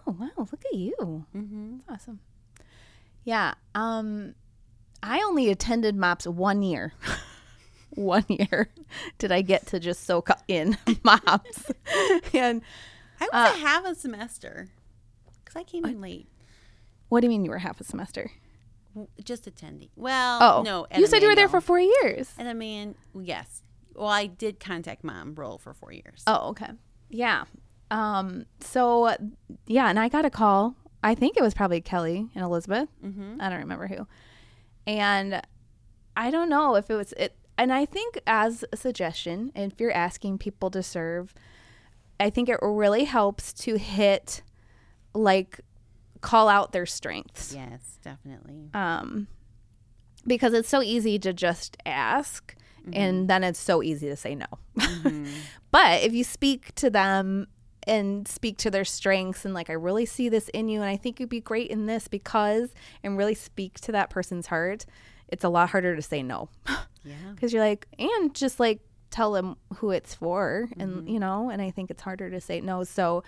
Oh 0.08 0.16
wow! 0.20 0.30
Look 0.38 0.64
at 0.72 0.74
you. 0.78 1.26
Mm-hmm. 1.36 1.78
That's 1.90 2.04
awesome. 2.04 2.20
Yeah. 3.24 3.54
Um, 3.76 4.36
I 5.04 5.20
only 5.22 5.50
attended 5.50 5.96
MOPS 5.96 6.28
one 6.28 6.62
year. 6.64 6.94
one 7.90 8.26
year 8.30 8.70
did 9.18 9.32
I 9.34 9.42
get 9.42 9.68
to 9.68 9.80
just 9.80 10.06
soak 10.06 10.30
in 10.48 10.78
MOPS, 11.04 11.72
and 12.34 12.62
I 13.20 13.26
was 13.26 13.30
Uh, 13.34 13.54
a 13.54 13.60
half 13.60 13.86
a 13.86 13.96
semester 13.96 14.70
because 15.44 15.60
I 15.60 15.64
came 15.64 15.86
in 15.86 16.00
late. 16.00 16.28
what 17.10 17.20
do 17.20 17.26
you 17.26 17.30
mean 17.30 17.44
you 17.44 17.52
were 17.52 17.58
half 17.58 17.82
a 17.82 17.84
semester? 17.84 18.32
Just 19.24 19.48
attending. 19.48 19.90
Well, 19.96 20.40
Oh 20.42 20.62
no. 20.64 20.88
you 20.98 21.08
said 21.08 21.22
you 21.22 21.28
were 21.30 21.36
there 21.36 21.48
for 21.50 21.62
four 21.62 21.80
years. 21.80 22.34
And 22.38 22.48
a 22.48 22.54
man, 22.54 22.96
yes. 23.20 23.64
Well, 23.96 24.08
I 24.10 24.26
did 24.28 24.60
contact 24.60 25.04
mom 25.04 25.36
role 25.36 25.58
for 25.58 25.74
four 25.74 25.92
years. 25.92 26.24
Oh, 26.28 26.50
okay. 26.50 26.70
Yeah. 27.10 27.44
Um. 27.90 28.46
So, 28.62 29.16
yeah, 29.68 29.90
and 29.90 30.00
I 30.00 30.08
got 30.10 30.24
a 30.26 30.30
call. 30.30 30.76
I 31.04 31.16
think 31.16 31.36
it 31.36 31.42
was 31.44 31.54
probably 31.54 31.82
Kelly 31.82 32.30
and 32.36 32.44
Elizabeth. 32.44 32.88
Mm-hmm. 33.04 33.38
I 33.42 33.50
don't 33.50 33.60
remember 33.60 33.88
who. 33.88 34.08
And 34.88 35.42
I 36.16 36.32
don't 36.32 36.50
know 36.50 36.76
if 36.76 36.90
it 36.90 36.96
was 36.96 37.14
it. 37.18 37.36
and 37.58 37.72
I 37.74 37.86
think 37.86 38.20
as 38.28 38.64
a 38.72 38.78
suggestion, 38.78 39.52
if 39.56 39.74
you're 39.80 39.92
asking 39.92 40.38
people 40.38 40.70
to 40.72 40.82
serve, 40.84 41.34
I 42.20 42.30
think 42.30 42.50
it 42.50 42.60
really 42.62 43.04
helps 43.06 43.52
to 43.66 43.78
hit 43.78 44.42
like 45.14 45.60
call 46.22 46.48
out 46.48 46.72
their 46.72 46.86
strengths. 46.86 47.54
Yes, 47.54 48.00
definitely. 48.04 48.70
Um 48.74 49.28
because 50.26 50.54
it's 50.54 50.70
so 50.70 50.82
easy 50.82 51.18
to 51.18 51.34
just 51.34 51.78
ask 51.86 52.56
mm-hmm. 52.82 52.94
and 52.94 53.28
then 53.28 53.44
it's 53.44 53.60
so 53.60 53.82
easy 53.82 54.08
to 54.08 54.16
say 54.16 54.36
no. 54.36 54.46
Mm-hmm. 54.78 55.26
but 55.72 56.04
if 56.04 56.14
you 56.14 56.24
speak 56.24 56.76
to 56.76 56.90
them 56.90 57.48
and 57.88 58.28
speak 58.28 58.58
to 58.60 58.70
their 58.70 58.86
strengths 58.86 59.46
and 59.46 59.54
like 59.54 59.70
I 59.70 59.74
really 59.74 60.06
see 60.06 60.30
this 60.30 60.50
in 60.50 60.68
you 60.70 60.82
and 60.82 60.90
I 60.90 60.98
think 60.98 61.20
you'd 61.20 61.30
be 61.30 61.42
great 61.42 61.72
in 61.72 61.88
this 61.88 62.08
because 62.08 62.70
and 63.04 63.18
really 63.18 63.34
speak 63.34 63.80
to 63.82 63.92
that 63.94 64.10
person's 64.10 64.48
heart, 64.48 64.86
it's 65.28 65.44
a 65.44 65.50
lot 65.50 65.70
harder 65.70 65.96
to 65.96 66.02
say 66.02 66.24
no. 66.24 66.50
Yeah. 67.04 67.16
because 67.34 67.52
you're 67.52 67.64
like 67.64 67.88
and 67.98 68.32
just 68.36 68.60
like 68.60 68.80
tell 69.10 69.32
them 69.32 69.58
who 69.78 69.90
it's 69.90 70.14
for 70.14 70.70
and 70.78 70.98
mm-hmm. 70.98 71.08
you 71.08 71.20
know 71.20 71.50
and 71.50 71.60
i 71.60 71.72
think 71.72 71.90
it's 71.90 72.04
harder 72.04 72.30
to 72.30 72.40
say 72.40 72.62
no 72.62 72.84
so 72.84 73.24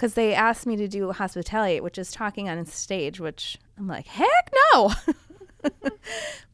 because 0.00 0.14
they 0.14 0.34
asked 0.34 0.66
me 0.66 0.76
to 0.76 0.88
do 0.88 1.12
hospitality 1.12 1.78
which 1.78 1.98
is 1.98 2.10
talking 2.10 2.48
on 2.48 2.64
stage 2.64 3.20
which 3.20 3.58
i'm 3.78 3.86
like 3.86 4.06
heck 4.06 4.50
no! 4.72 4.92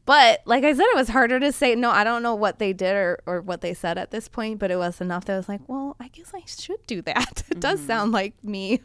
But 0.05 0.41
like 0.45 0.63
i 0.63 0.73
said 0.73 0.85
it 0.85 0.95
was 0.95 1.09
harder 1.09 1.37
to 1.39 1.51
say 1.51 1.75
no. 1.75 1.89
I 1.89 2.05
don't 2.05 2.23
know 2.23 2.33
what 2.35 2.59
they 2.59 2.71
did 2.71 2.93
or, 2.95 3.19
or 3.25 3.41
what 3.41 3.59
they 3.59 3.73
said 3.73 3.97
at 3.97 4.11
this 4.11 4.29
point 4.29 4.57
but 4.57 4.71
it 4.71 4.77
was 4.77 5.01
enough 5.01 5.25
that 5.25 5.33
i 5.33 5.37
was 5.37 5.49
like 5.49 5.61
well 5.67 5.97
i 5.99 6.07
guess 6.09 6.31
i 6.33 6.41
should 6.45 6.85
do 6.87 7.01
that. 7.03 7.43
It 7.51 7.59
does 7.59 7.81
sound 7.81 8.11
like 8.13 8.41
me. 8.43 8.81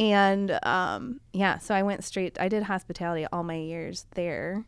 And 0.00 0.58
um 0.64 1.20
yeah 1.32 1.58
so 1.58 1.74
i 1.76 1.82
went 1.82 2.02
straight 2.02 2.40
i 2.40 2.48
did 2.48 2.64
hospitality 2.64 3.26
all 3.32 3.44
my 3.44 3.56
years 3.56 4.06
there 4.14 4.64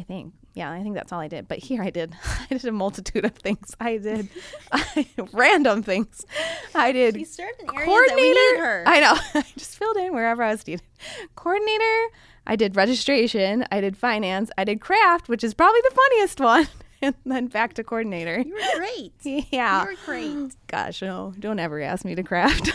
I 0.00 0.02
think. 0.04 0.32
Yeah, 0.54 0.70
I 0.72 0.82
think 0.82 0.94
that's 0.94 1.12
all 1.12 1.20
I 1.20 1.28
did. 1.28 1.46
But 1.46 1.58
here 1.58 1.82
I 1.82 1.90
did. 1.90 2.14
I 2.50 2.54
did 2.54 2.64
a 2.64 2.72
multitude 2.72 3.24
of 3.26 3.34
things. 3.34 3.74
I 3.78 3.98
did 3.98 4.28
random 5.32 5.82
things. 5.82 6.24
I 6.74 6.90
did 6.92 7.16
She 7.16 7.24
served 7.24 7.60
in 7.60 7.66
areas 7.74 7.86
that 7.86 7.86
we 7.86 7.86
coordinator. 7.86 8.34
need 8.54 8.58
her. 8.58 8.84
I 8.86 9.00
know. 9.00 9.14
I 9.40 9.44
just 9.56 9.76
filled 9.76 9.96
in 9.98 10.14
wherever 10.14 10.42
I 10.42 10.52
was 10.52 10.66
needed. 10.66 10.82
Coordinator. 11.36 12.06
I 12.46 12.56
did 12.56 12.74
registration. 12.76 13.66
I 13.70 13.80
did 13.80 13.96
finance. 13.96 14.50
I 14.56 14.64
did 14.64 14.80
craft, 14.80 15.28
which 15.28 15.44
is 15.44 15.52
probably 15.54 15.80
the 15.82 15.94
funniest 15.94 16.40
one. 16.40 16.66
And 17.02 17.14
then 17.24 17.46
back 17.46 17.72
to 17.74 17.82
coordinator. 17.84 18.40
you 18.40 18.52
were 18.52 18.78
great. 18.78 19.12
Yeah. 19.50 19.82
You 19.84 19.88
were 19.88 19.96
great. 20.04 20.54
Gosh, 20.66 21.00
no, 21.00 21.32
don't 21.38 21.58
ever 21.58 21.80
ask 21.80 22.04
me 22.04 22.14
to 22.14 22.22
craft. 22.22 22.70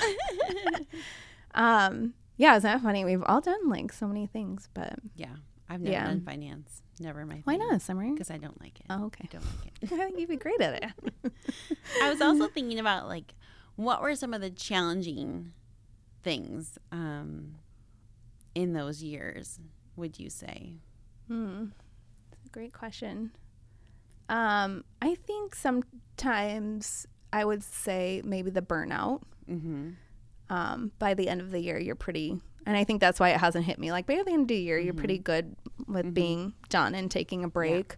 um, 1.53 2.13
yeah, 2.37 2.55
isn't 2.57 2.69
that 2.69 2.81
funny? 2.81 3.05
We've 3.05 3.23
all 3.25 3.41
done 3.41 3.69
like 3.69 3.93
so 3.93 4.07
many 4.07 4.25
things, 4.27 4.67
but 4.73 4.93
Yeah. 5.15 5.35
I've 5.69 5.81
never 5.81 5.91
Yeah. 5.93 6.05
done 6.05 6.21
finance. 6.21 6.81
Never 6.99 7.25
my 7.25 7.41
why 7.43 7.55
not, 7.57 7.81
Somer? 7.81 8.09
Because 8.13 8.31
I 8.31 8.37
don't 8.37 8.59
like 8.61 8.79
it. 8.79 8.85
Oh, 8.89 9.05
okay. 9.05 9.27
I 9.29 9.33
don't 9.33 9.45
like 9.59 9.73
it. 9.81 9.91
I 9.93 10.05
think 10.05 10.19
you'd 10.19 10.29
be 10.29 10.35
great 10.37 10.61
at 10.61 10.83
it. 10.83 11.33
I 12.01 12.09
was 12.09 12.21
also 12.21 12.47
thinking 12.53 12.79
about 12.79 13.07
like 13.07 13.33
what 13.75 14.01
were 14.01 14.15
some 14.15 14.33
of 14.33 14.41
the 14.41 14.49
challenging 14.49 15.51
things 16.23 16.77
um, 16.91 17.55
in 18.53 18.73
those 18.73 19.03
years? 19.03 19.59
Would 19.97 20.19
you 20.19 20.29
say? 20.29 20.75
Hmm. 21.27 21.65
That's 22.31 22.45
a 22.45 22.49
great 22.49 22.73
question. 22.73 23.31
Um, 24.29 24.83
I 25.01 25.15
think 25.15 25.55
sometimes 26.15 27.05
I 27.33 27.43
would 27.45 27.63
say 27.63 28.21
maybe 28.23 28.49
the 28.51 28.61
burnout. 28.61 29.21
Mm-hmm. 29.49 29.89
Um, 30.49 30.91
by 30.99 31.13
the 31.15 31.27
end 31.27 31.41
of 31.41 31.51
the 31.51 31.59
year, 31.59 31.79
you're 31.79 31.95
pretty, 31.95 32.39
and 32.65 32.75
I 32.77 32.83
think 32.83 32.99
that's 33.01 33.19
why 33.19 33.29
it 33.29 33.37
hasn't 33.37 33.65
hit 33.65 33.77
me. 33.79 33.91
Like 33.91 34.05
by 34.07 34.21
the 34.25 34.31
end 34.31 34.43
of 34.43 34.47
the 34.49 34.55
year, 34.57 34.77
you're 34.79 34.93
pretty 34.93 35.17
good 35.19 35.55
with 35.87 36.13
being 36.13 36.53
done 36.69 36.95
and 36.95 37.09
taking 37.11 37.43
a 37.43 37.47
break. 37.47 37.95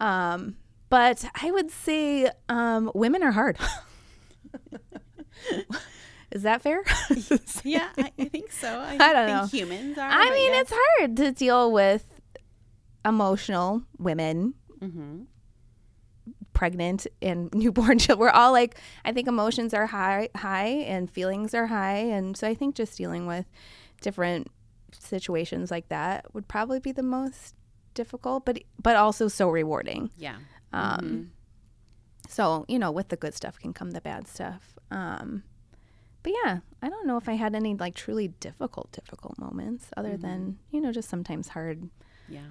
Um, 0.00 0.56
but 0.88 1.24
I 1.42 1.50
would 1.50 1.70
say 1.70 2.30
um, 2.48 2.90
women 2.94 3.22
are 3.22 3.32
hard. 3.32 3.58
Is 6.32 6.42
that 6.42 6.62
fair? 6.62 6.82
Yeah, 7.64 7.88
I, 7.98 8.12
I 8.18 8.24
think 8.28 8.52
so. 8.52 8.68
I, 8.68 8.96
I 9.00 9.12
don't 9.12 9.26
think 9.26 9.28
know. 9.38 9.46
humans 9.46 9.98
are. 9.98 10.08
I 10.08 10.30
mean, 10.30 10.52
yeah. 10.52 10.60
it's 10.60 10.72
hard 10.74 11.16
to 11.16 11.32
deal 11.32 11.72
with 11.72 12.04
emotional 13.04 13.82
women, 13.98 14.54
Mm-hmm. 14.80 15.22
pregnant 16.52 17.06
and 17.22 17.52
newborn 17.54 17.98
children. 17.98 18.20
We're 18.26 18.30
all 18.30 18.52
like, 18.52 18.76
I 19.06 19.12
think 19.12 19.26
emotions 19.26 19.72
are 19.72 19.86
high, 19.86 20.28
high, 20.36 20.66
and 20.86 21.10
feelings 21.10 21.54
are 21.54 21.66
high, 21.66 21.96
and 21.96 22.36
so 22.36 22.46
I 22.46 22.54
think 22.54 22.74
just 22.74 22.96
dealing 22.98 23.26
with 23.26 23.46
different 24.00 24.48
situations 24.98 25.70
like 25.70 25.88
that 25.88 26.32
would 26.34 26.48
probably 26.48 26.80
be 26.80 26.92
the 26.92 27.02
most 27.02 27.54
difficult, 27.94 28.44
but 28.44 28.58
but 28.82 28.96
also 28.96 29.28
so 29.28 29.48
rewarding. 29.48 30.10
Yeah. 30.16 30.36
Um, 30.72 31.32
So 32.28 32.64
you 32.68 32.78
know, 32.78 32.90
with 32.90 33.08
the 33.08 33.16
good 33.16 33.34
stuff 33.34 33.58
can 33.58 33.72
come 33.72 33.92
the 33.92 34.00
bad 34.00 34.26
stuff. 34.28 34.78
Um, 34.90 35.42
but 36.22 36.32
yeah, 36.44 36.58
I 36.82 36.88
don't 36.88 37.06
know 37.06 37.16
if 37.16 37.28
I 37.28 37.34
had 37.34 37.54
any 37.54 37.74
like 37.74 37.94
truly 37.94 38.28
difficult, 38.28 38.90
difficult 38.92 39.38
moments 39.38 39.86
other 39.96 40.16
than 40.16 40.58
you 40.70 40.80
know 40.80 40.92
just 40.92 41.08
sometimes 41.08 41.48
hard 41.48 41.88
Yeah. 42.28 42.46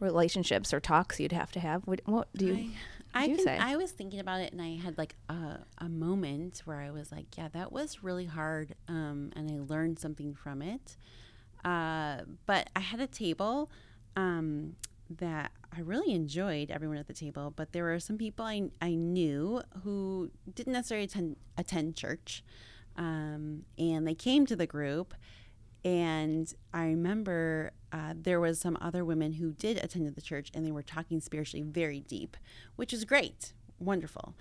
relationships 0.00 0.74
or 0.74 0.80
talks 0.80 1.18
you'd 1.18 1.32
have 1.32 1.50
to 1.52 1.60
have. 1.60 1.86
What, 1.86 2.00
what 2.04 2.28
do 2.34 2.46
you? 2.46 2.54
I, 2.54 2.68
I 3.16 3.26
can, 3.28 3.38
say? 3.38 3.58
I 3.58 3.76
was 3.76 3.92
thinking 3.92 4.20
about 4.20 4.40
it, 4.40 4.52
and 4.52 4.60
I 4.60 4.76
had 4.76 4.98
like 4.98 5.16
a, 5.28 5.60
a 5.78 5.88
moment 5.88 6.62
where 6.64 6.78
I 6.78 6.90
was 6.90 7.10
like, 7.10 7.36
"Yeah, 7.36 7.48
that 7.48 7.72
was 7.72 8.02
really 8.02 8.26
hard," 8.26 8.74
um, 8.88 9.32
and 9.34 9.50
I 9.50 9.58
learned 9.58 9.98
something 9.98 10.34
from 10.34 10.62
it. 10.62 10.96
Uh, 11.64 12.18
but 12.46 12.70
I 12.76 12.80
had 12.80 13.00
a 13.00 13.06
table 13.06 13.70
um, 14.14 14.76
that 15.18 15.52
I 15.76 15.80
really 15.80 16.12
enjoyed. 16.14 16.70
Everyone 16.70 16.98
at 16.98 17.06
the 17.06 17.14
table, 17.14 17.52
but 17.54 17.72
there 17.72 17.84
were 17.84 18.00
some 18.00 18.18
people 18.18 18.44
I 18.44 18.70
I 18.80 18.94
knew 18.94 19.62
who 19.82 20.30
didn't 20.54 20.72
necessarily 20.72 21.04
attend 21.04 21.36
attend 21.56 21.96
church, 21.96 22.44
um, 22.96 23.64
and 23.78 24.06
they 24.06 24.14
came 24.14 24.46
to 24.46 24.56
the 24.56 24.66
group. 24.66 25.14
And 25.84 26.52
I 26.74 26.86
remember 26.86 27.70
uh, 27.96 28.12
there 28.14 28.40
was 28.46 28.60
some 28.60 28.76
other 28.80 29.02
women 29.04 29.30
who 29.34 29.48
did 29.52 29.76
attend 29.84 30.04
to 30.06 30.12
the 30.12 30.20
church, 30.30 30.48
and 30.54 30.60
they 30.66 30.70
were 30.72 30.82
talking 30.82 31.20
spiritually 31.20 31.64
very 31.82 32.00
deep, 32.00 32.36
which 32.76 32.92
is 32.92 33.04
great, 33.04 33.52
wonderful. 33.78 34.34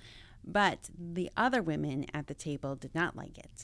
But 0.48 0.90
the 1.16 1.28
other 1.46 1.62
women 1.62 2.06
at 2.14 2.28
the 2.28 2.34
table 2.36 2.76
did 2.76 2.94
not 2.94 3.16
like 3.16 3.38
it, 3.48 3.58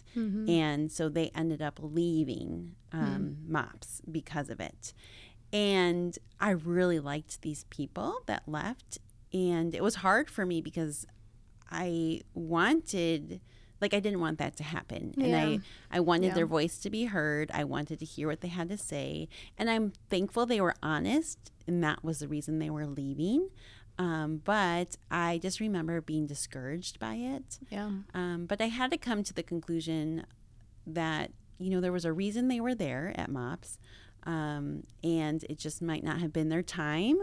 and 0.50 0.92
so 0.92 1.10
they 1.10 1.30
ended 1.36 1.62
up 1.62 1.78
leaving 1.82 2.76
um, 2.92 3.38
MOPS 3.48 4.02
because 4.10 4.50
of 4.50 4.60
it. 4.60 4.94
And 5.54 6.18
I 6.40 6.52
really 6.52 7.00
liked 7.00 7.42
these 7.42 7.66
people 7.70 8.12
that 8.26 8.44
left, 8.48 8.98
and 9.34 9.76
it 9.76 9.84
was 9.84 9.96
hard 9.96 10.30
for 10.30 10.46
me 10.46 10.62
because 10.62 11.06
I 11.70 12.22
wanted 12.34 13.42
like 13.82 13.94
I 13.94 14.00
didn't 14.00 14.20
want 14.20 14.38
that 14.38 14.56
to 14.58 14.64
happen. 14.64 15.14
And 15.20 15.36
I 15.36 15.60
I 15.90 16.00
wanted 16.00 16.28
Yeah. 16.28 16.34
their 16.36 16.46
voice 16.46 16.78
to 16.80 16.90
be 16.90 17.06
heard. 17.06 17.50
I 17.54 17.64
wanted 17.64 18.00
to 18.00 18.06
hear 18.06 18.28
what 18.28 18.42
they 18.42 18.48
had 18.48 18.70
to 18.70 18.78
say. 18.78 19.28
And 19.58 19.70
I'm 19.70 19.94
thankful 20.10 20.46
they 20.46 20.62
were 20.62 20.76
honest 20.84 21.52
and 21.68 21.84
that 21.84 22.04
was 22.04 22.20
the 22.20 22.28
reason 22.28 22.60
they 22.60 22.70
were 22.70 22.86
leaving. 22.88 23.50
Um, 23.98 24.42
but 24.44 24.96
I 25.12 25.40
just 25.42 25.60
remember 25.60 26.02
being 26.02 26.26
discouraged 26.26 27.00
by 27.00 27.16
it. 27.16 27.60
Yeah. 27.70 27.92
Um, 28.14 28.46
but 28.48 28.62
I 28.62 28.68
had 28.68 28.90
to 28.92 28.98
come 28.98 29.22
to 29.24 29.34
the 29.34 29.44
conclusion 29.44 30.26
that, 30.88 31.32
you 31.60 31.70
know, 31.70 31.82
there 31.82 31.92
was 31.92 32.06
a 32.06 32.14
reason 32.14 32.48
they 32.48 32.60
were 32.62 32.74
there 32.74 33.14
at 33.16 33.30
MOPS. 33.30 33.78
Um, 34.24 34.84
and 35.04 35.44
it 35.50 35.58
just 35.58 35.82
might 35.82 36.04
not 36.04 36.20
have 36.20 36.32
been 36.32 36.50
their 36.50 36.62
time, 36.62 37.18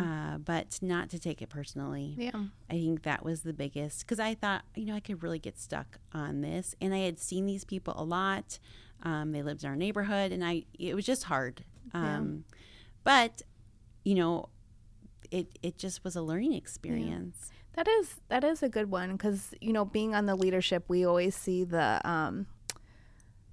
uh, 0.00 0.38
but 0.38 0.78
not 0.80 1.10
to 1.10 1.18
take 1.18 1.42
it 1.42 1.48
personally. 1.50 2.14
Yeah. 2.16 2.44
I 2.70 2.72
think 2.74 3.02
that 3.02 3.24
was 3.24 3.42
the 3.42 3.52
biggest 3.52 4.00
because 4.00 4.18
I 4.18 4.34
thought, 4.34 4.62
you 4.74 4.86
know, 4.86 4.94
I 4.94 5.00
could 5.00 5.22
really 5.22 5.38
get 5.38 5.58
stuck 5.58 5.98
on 6.12 6.40
this. 6.40 6.74
And 6.80 6.94
I 6.94 6.98
had 7.00 7.18
seen 7.18 7.44
these 7.46 7.64
people 7.64 7.92
a 7.96 8.04
lot. 8.04 8.58
Um, 9.02 9.32
they 9.32 9.42
lived 9.42 9.64
in 9.64 9.70
our 9.70 9.76
neighborhood, 9.76 10.32
and 10.32 10.44
I 10.44 10.64
it 10.78 10.94
was 10.94 11.04
just 11.04 11.24
hard. 11.24 11.64
Um, 11.94 12.44
But, 13.04 13.42
you 14.04 14.14
know, 14.14 14.48
it 15.30 15.58
it 15.62 15.76
just 15.78 16.04
was 16.04 16.16
a 16.16 16.22
learning 16.22 16.52
experience. 16.54 17.50
That 17.74 17.86
is 17.88 18.16
that 18.28 18.44
is 18.44 18.62
a 18.62 18.68
good 18.68 18.90
one 18.90 19.12
because 19.12 19.54
you 19.60 19.72
know 19.72 19.84
being 19.84 20.14
on 20.14 20.26
the 20.26 20.34
leadership, 20.34 20.84
we 20.88 21.04
always 21.04 21.34
see 21.36 21.64
the 21.64 22.00
um, 22.08 22.46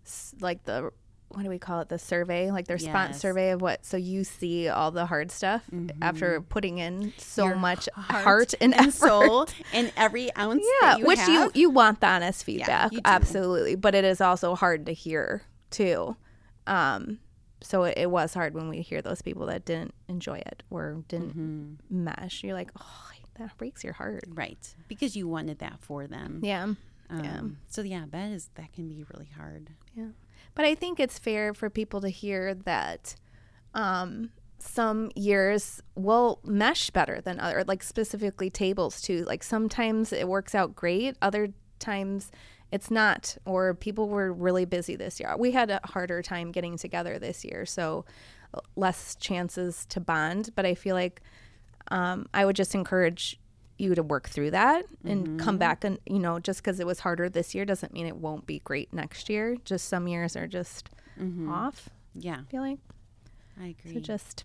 s- 0.06 0.34
like 0.42 0.64
the 0.66 0.92
what 1.30 1.44
do 1.44 1.50
we 1.50 1.60
call 1.60 1.82
it? 1.82 1.90
The 1.90 2.00
survey, 2.00 2.52
like 2.52 2.68
their 2.68 2.78
Yes. 2.78 3.20
survey 3.20 3.52
of 3.52 3.62
what. 3.62 3.86
So 3.86 3.98
you 3.98 4.24
see 4.24 4.70
all 4.70 4.92
the 4.92 5.06
hard 5.06 5.30
stuff 5.32 5.64
after 6.02 6.40
putting 6.42 6.78
in 6.78 7.14
so 7.18 7.46
Your 7.46 7.56
much 7.56 7.90
heart 7.94 8.24
heart, 8.24 8.54
and, 8.62 8.74
And 8.74 8.88
effort. 8.88 9.08
soul 9.08 9.48
and 9.74 9.92
every 9.98 10.34
ounce. 10.38 10.64
yeah, 10.82 10.90
that 10.92 11.00
you 11.00 11.06
which 11.08 11.20
have. 11.20 11.30
you 11.30 11.52
you 11.62 11.70
want 11.70 12.00
the 12.02 12.08
honest 12.08 12.44
feedback, 12.44 12.92
do. 12.92 13.00
absolutely. 13.06 13.76
But 13.76 13.94
it 13.96 14.06
is 14.06 14.22
also 14.22 14.56
hard 14.56 14.86
to 14.86 14.94
hear 14.94 15.44
too. 15.70 16.16
Um, 16.66 17.20
so 17.62 17.84
it, 17.84 17.98
it 17.98 18.12
was 18.12 18.34
hard 18.34 18.54
when 18.54 18.70
we 18.70 18.82
hear 18.82 19.02
those 19.02 19.22
people 19.22 19.46
that 19.48 19.66
didn't 19.66 19.94
enjoy 20.08 20.38
it 20.46 20.64
or 20.70 21.04
didn't 21.08 21.30
Mm-hmm. 21.38 22.04
mesh. 22.06 22.44
You're 22.44 22.54
like, 22.54 22.72
oh, 22.80 23.10
that 23.40 23.56
breaks 23.58 23.84
your 23.84 23.94
heart. 23.94 24.24
right 24.30 24.76
because 24.88 25.16
you 25.16 25.28
wanted 25.28 25.60
that 25.60 25.80
for 25.80 26.08
them. 26.08 26.40
Yeah. 26.44 26.74
Um, 27.10 27.24
yeah. 27.24 27.42
So 27.68 27.82
yeah, 27.82 28.06
that 28.12 28.32
is 28.32 28.50
that 28.56 28.74
can 28.74 28.88
be 28.88 29.06
really 29.14 29.30
hard. 29.38 29.72
Yeah. 29.96 30.10
But 30.56 30.66
I 30.66 30.76
think 30.76 31.00
it's 31.00 31.20
fair 31.20 31.54
for 31.54 31.70
people 31.70 32.02
to 32.02 32.10
hear 32.10 32.54
that 32.54 33.16
um, 33.74 34.32
some 34.60 35.12
years 35.16 35.82
will 35.96 36.40
mesh 36.44 36.90
better 36.90 37.22
than 37.22 37.40
other 37.40 37.64
like 37.68 37.84
specifically 37.84 38.50
tables 38.50 39.02
too 39.02 39.24
like 39.26 39.44
sometimes 39.44 40.12
it 40.12 40.28
works 40.28 40.56
out 40.56 40.76
great 40.76 41.16
other 41.22 41.50
times 41.80 42.32
it's 42.72 42.90
not 42.90 43.38
or 43.46 43.74
people 43.76 44.10
were 44.10 44.34
really 44.34 44.66
busy 44.66 44.96
this 44.96 45.20
year 45.20 45.36
we 45.38 45.52
had 45.52 45.70
a 45.70 45.80
harder 45.84 46.22
time 46.22 46.52
getting 46.52 46.76
together 46.76 47.20
this 47.20 47.46
year 47.46 47.66
so 47.66 48.04
less 48.76 49.16
chances 49.16 49.86
to 49.86 50.00
bond 50.00 50.50
but 50.56 50.66
i 50.66 50.74
feel 50.74 50.96
like 50.96 51.22
um, 51.92 52.28
i 52.34 52.44
would 52.44 52.56
just 52.56 52.74
encourage 52.74 53.40
you 53.80 53.94
to 53.96 54.02
work 54.04 54.28
through 54.30 54.52
that 54.52 54.86
and 55.06 55.40
come 55.40 55.58
back 55.58 55.84
and 55.84 56.00
you 56.06 56.20
know 56.20 56.40
just 56.40 56.62
because 56.64 56.80
it 56.80 56.88
was 56.88 57.00
harder 57.02 57.30
this 57.30 57.54
year 57.54 57.64
doesn't 57.66 57.94
mean 57.94 58.06
it 58.08 58.16
won't 58.18 58.46
be 58.48 58.60
great 58.60 58.92
next 58.94 59.30
year 59.30 59.56
just 59.66 59.88
some 59.88 60.08
years 60.08 60.36
are 60.36 60.48
just 60.48 60.90
off 61.48 61.90
Yeah, 62.16 62.38
i 62.40 62.52
feel 62.52 62.62
like 62.62 62.80
I 63.62 63.68
agree. 63.80 63.94
so 63.94 64.00
just 64.00 64.44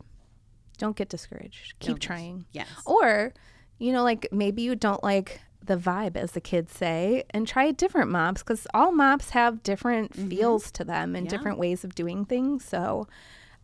don't 0.79 0.97
get 0.97 1.09
discouraged. 1.11 1.79
Keep 1.81 1.89
Don't 1.89 2.01
trying. 2.01 2.45
yes. 2.53 2.67
Or, 2.87 3.35
you 3.79 3.93
know, 3.93 4.03
like 4.03 4.27
maybe 4.33 4.63
you 4.63 4.75
don't 4.75 5.05
like 5.05 5.41
the 5.65 5.77
vibe, 5.77 6.17
as 6.17 6.33
the 6.33 6.41
kids 6.41 6.73
say, 6.75 7.23
and 7.31 7.47
try 7.47 7.71
different 7.73 8.11
mops 8.11 8.43
because 8.43 8.67
all 8.75 8.91
mops 8.91 9.31
have 9.31 9.63
different 9.63 10.15
feels 10.15 10.71
to 10.73 10.83
them 10.85 11.15
and 11.15 11.27
Mm-hmm. 11.27 11.33
Yeah. 11.33 11.39
different 11.39 11.59
ways 11.59 11.85
of 11.85 11.95
doing 11.95 12.25
things. 12.25 12.65
So 12.65 13.07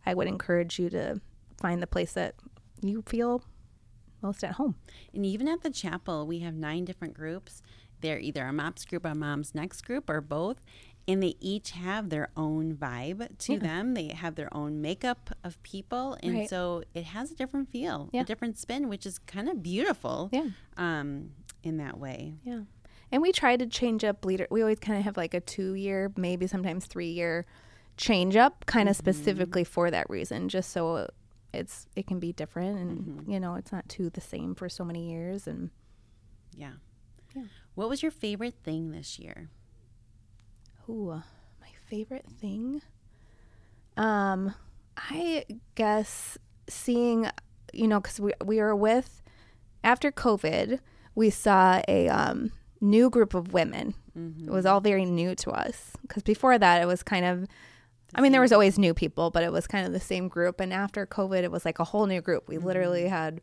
I 0.05 0.13
would 0.13 0.27
encourage 0.27 0.77
you 0.79 0.89
to 0.91 1.19
find 1.59 1.81
the 1.81 1.87
place 1.87 2.13
that 2.13 2.35
you 2.81 3.01
feel 3.07 3.43
most 4.21 4.43
at 4.43 4.53
home. 4.53 4.75
And 5.13 5.25
even 5.25 5.47
at 5.47 5.61
the 5.61 5.69
chapel, 5.69 6.25
we 6.27 6.39
have 6.39 6.53
nine 6.55 6.85
different 6.85 7.13
groups. 7.13 7.61
They're 8.01 8.19
either 8.19 8.45
a 8.45 8.53
MOPS 8.53 8.85
group, 8.85 9.05
a 9.05 9.13
Mom's 9.15 9.53
Next 9.53 9.81
group, 9.85 10.09
or 10.09 10.21
both. 10.21 10.61
And 11.07 11.23
they 11.23 11.35
each 11.39 11.71
have 11.71 12.09
their 12.09 12.29
own 12.37 12.75
vibe 12.75 13.37
to 13.39 13.57
them. 13.57 13.95
They 13.95 14.07
have 14.09 14.35
their 14.35 14.53
own 14.55 14.79
makeup 14.79 15.31
of 15.43 15.61
people. 15.63 16.17
And 16.21 16.35
Right. 16.35 16.49
so 16.49 16.83
it 16.93 17.05
has 17.05 17.31
a 17.31 17.35
different 17.35 17.69
feel, 17.71 18.09
Yeah. 18.13 18.21
a 18.21 18.25
different 18.25 18.57
spin, 18.59 18.87
which 18.89 19.05
is 19.07 19.17
kind 19.19 19.49
of 19.49 19.63
beautiful 19.63 20.29
Yeah. 20.31 20.49
um, 20.77 21.31
in 21.63 21.77
that 21.77 21.99
way. 21.99 22.35
Yeah. 22.43 22.61
And 23.11 23.21
we 23.23 23.31
try 23.31 23.57
to 23.57 23.65
change 23.65 24.03
up 24.03 24.23
leader. 24.23 24.45
We 24.51 24.61
always 24.61 24.79
kind 24.79 24.99
of 24.99 25.03
have 25.05 25.17
like 25.17 25.33
a 25.33 25.39
two 25.41 25.73
year, 25.73 26.11
maybe 26.15 26.45
sometimes 26.45 26.85
three 26.85 27.09
year 27.11 27.45
change 27.97 28.35
up 28.35 28.65
kind 28.67 28.87
of 28.87 28.95
specifically 28.95 29.63
for 29.63 29.89
that 29.91 30.07
reason, 30.09 30.47
just 30.47 30.69
so 30.69 31.09
it's 31.53 31.87
it 31.95 32.05
can 32.07 32.19
be 32.19 32.31
different 32.33 32.77
and 32.77 33.23
you 33.27 33.39
know, 33.39 33.55
it's 33.55 33.71
not 33.71 33.87
too 33.89 34.09
the 34.09 34.21
same 34.21 34.55
for 34.55 34.69
so 34.69 34.83
many 34.83 35.11
years 35.11 35.47
and 35.47 35.69
Yeah. 36.55 36.73
Yeah. 37.35 37.43
What 37.75 37.89
was 37.89 38.01
your 38.01 38.11
favorite 38.11 38.55
thing 38.63 38.91
this 38.91 39.19
year? 39.19 39.49
ooh, 40.89 41.21
my 41.61 41.69
favorite 41.89 42.25
thing 42.39 42.81
um 43.97 44.53
I 44.97 45.45
guess 45.75 46.37
seeing 46.67 47.27
you 47.73 47.87
know 47.87 48.01
cuz 48.01 48.19
we 48.19 48.33
we 48.43 48.57
were 48.59 48.75
with 48.75 49.21
after 49.83 50.11
COVID, 50.11 50.79
we 51.15 51.29
saw 51.29 51.81
a 51.87 52.09
um 52.09 52.51
new 52.81 53.09
group 53.09 53.33
of 53.33 53.53
women. 53.53 53.93
It 54.45 54.49
was 54.51 54.65
all 54.65 54.81
very 54.81 55.05
new 55.05 55.33
to 55.35 55.51
us 55.51 55.93
because 56.01 56.23
before 56.23 56.57
that 56.57 56.81
it 56.81 56.85
was 56.85 57.03
kind 57.03 57.23
of 57.25 57.47
I 58.15 58.21
mean, 58.21 58.31
there 58.31 58.41
was 58.41 58.51
always 58.51 58.79
new 58.79 58.93
people, 58.93 59.29
but 59.29 59.43
it 59.43 59.51
was 59.51 59.67
kind 59.67 59.85
of 59.85 59.93
the 59.93 59.99
same 59.99 60.27
group. 60.27 60.59
And 60.59 60.73
after 60.73 61.05
COVID, 61.05 61.43
it 61.43 61.51
was 61.51 61.65
like 61.65 61.79
a 61.79 61.83
whole 61.83 62.05
new 62.05 62.21
group. 62.21 62.47
We 62.47 62.57
literally 62.57 63.07
had, 63.07 63.41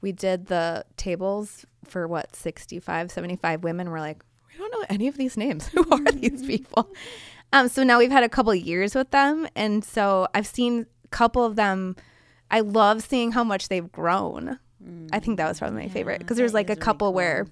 we 0.00 0.12
did 0.12 0.46
the 0.46 0.84
tables 0.96 1.64
for 1.84 2.06
what, 2.06 2.36
65, 2.36 3.10
75 3.10 3.64
women. 3.64 3.90
We're 3.90 4.00
like, 4.00 4.22
we 4.48 4.58
don't 4.58 4.70
know 4.72 4.86
any 4.88 5.08
of 5.08 5.16
these 5.16 5.36
names. 5.36 5.68
Who 5.74 5.84
are 5.90 6.12
these 6.12 6.42
people? 6.46 6.92
Um, 7.52 7.68
so 7.68 7.82
now 7.82 7.98
we've 7.98 8.10
had 8.10 8.24
a 8.24 8.28
couple 8.28 8.52
of 8.52 8.58
years 8.58 8.94
with 8.94 9.10
them. 9.10 9.48
And 9.56 9.84
so 9.84 10.28
I've 10.34 10.46
seen 10.46 10.86
a 11.04 11.08
couple 11.08 11.44
of 11.44 11.56
them. 11.56 11.96
I 12.50 12.60
love 12.60 13.02
seeing 13.02 13.32
how 13.32 13.44
much 13.44 13.68
they've 13.68 13.90
grown. 13.90 14.58
I 15.12 15.20
think 15.20 15.36
that 15.36 15.48
was 15.48 15.58
probably 15.58 15.82
my 15.82 15.88
favorite 15.88 16.18
because 16.18 16.36
there 16.36 16.44
was 16.44 16.54
like 16.54 16.68
a 16.68 16.72
is 16.72 16.76
really 16.76 16.84
couple 16.84 17.12
where 17.12 17.46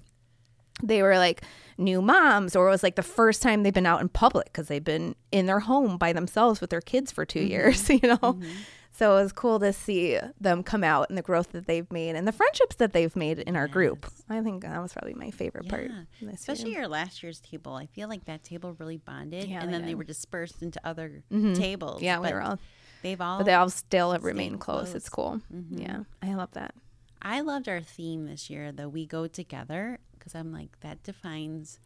they 0.83 1.01
were 1.03 1.17
like 1.17 1.41
new 1.77 2.01
moms 2.01 2.55
or 2.55 2.67
it 2.67 2.71
was 2.71 2.83
like 2.83 2.95
the 2.95 3.03
first 3.03 3.41
time 3.41 3.63
they've 3.63 3.73
been 3.73 3.85
out 3.85 4.01
in 4.01 4.09
public 4.09 4.45
because 4.45 4.67
they've 4.67 4.83
been 4.83 5.15
in 5.31 5.45
their 5.45 5.59
home 5.61 5.97
by 5.97 6.13
themselves 6.13 6.61
with 6.61 6.69
their 6.69 6.81
kids 6.81 7.11
for 7.11 7.25
2 7.25 7.39
Mm-hmm. 7.39 7.47
years 7.51 7.89
you 7.89 7.99
know 8.03 8.39
so 8.93 9.17
it 9.17 9.23
was 9.23 9.31
cool 9.31 9.57
to 9.59 9.71
see 9.73 10.19
them 10.39 10.63
come 10.63 10.83
out 10.83 11.07
and 11.09 11.17
the 11.17 11.21
growth 11.21 11.53
that 11.53 11.65
they've 11.65 11.89
made 11.91 12.15
and 12.15 12.27
the 12.27 12.31
friendships 12.31 12.75
that 12.75 12.93
they've 12.93 13.15
made 13.15 13.39
in 13.39 13.55
our 13.55 13.67
group 13.67 14.05
i 14.29 14.41
think 14.41 14.61
that 14.63 14.79
was 14.81 14.93
probably 14.93 15.13
my 15.13 15.31
favorite 15.31 15.67
part 15.69 15.89
Yeah. 15.89 16.29
this 16.29 16.41
Especially 16.41 16.71
year. 16.71 16.81
your 16.81 16.87
last 16.89 17.23
year's 17.23 17.39
table. 17.39 17.73
I 17.75 17.85
feel 17.87 18.07
like 18.09 18.25
that 18.25 18.43
table 18.43 18.75
really 18.79 18.97
bonded. 18.97 19.45
Yeah, 19.45 19.61
and 19.61 19.69
they 19.69 19.77
then 19.77 19.85
they 19.85 19.95
were 19.95 20.03
dispersed 20.03 20.61
into 20.61 20.79
other 20.83 21.23
tables. 21.55 22.01
yeah 22.01 22.19
we 22.19 22.31
were 22.31 22.41
all 22.41 22.59
They've 23.01 23.19
all. 23.19 23.37
but 23.39 23.45
they 23.45 23.53
all 23.55 23.69
still 23.69 24.11
have 24.11 24.21
stayed 24.21 24.27
remained 24.27 24.59
close. 24.59 24.93
it's 24.93 25.09
close. 25.09 25.39
Mm-hmm. 25.53 25.77
cool 25.77 25.83
yeah 25.85 26.03
i 26.21 26.33
love 26.35 26.51
that 26.53 26.73
I 27.23 27.41
loved 27.41 27.69
our 27.69 27.81
theme 27.81 28.25
this 28.25 28.49
year, 28.49 28.71
the 28.71 28.89
We 28.89 29.05
Go 29.05 29.27
Together, 29.27 29.99
because 30.21 30.35
I'm 30.35 30.53
like, 30.53 30.79
that 30.81 31.01
defines 31.03 31.79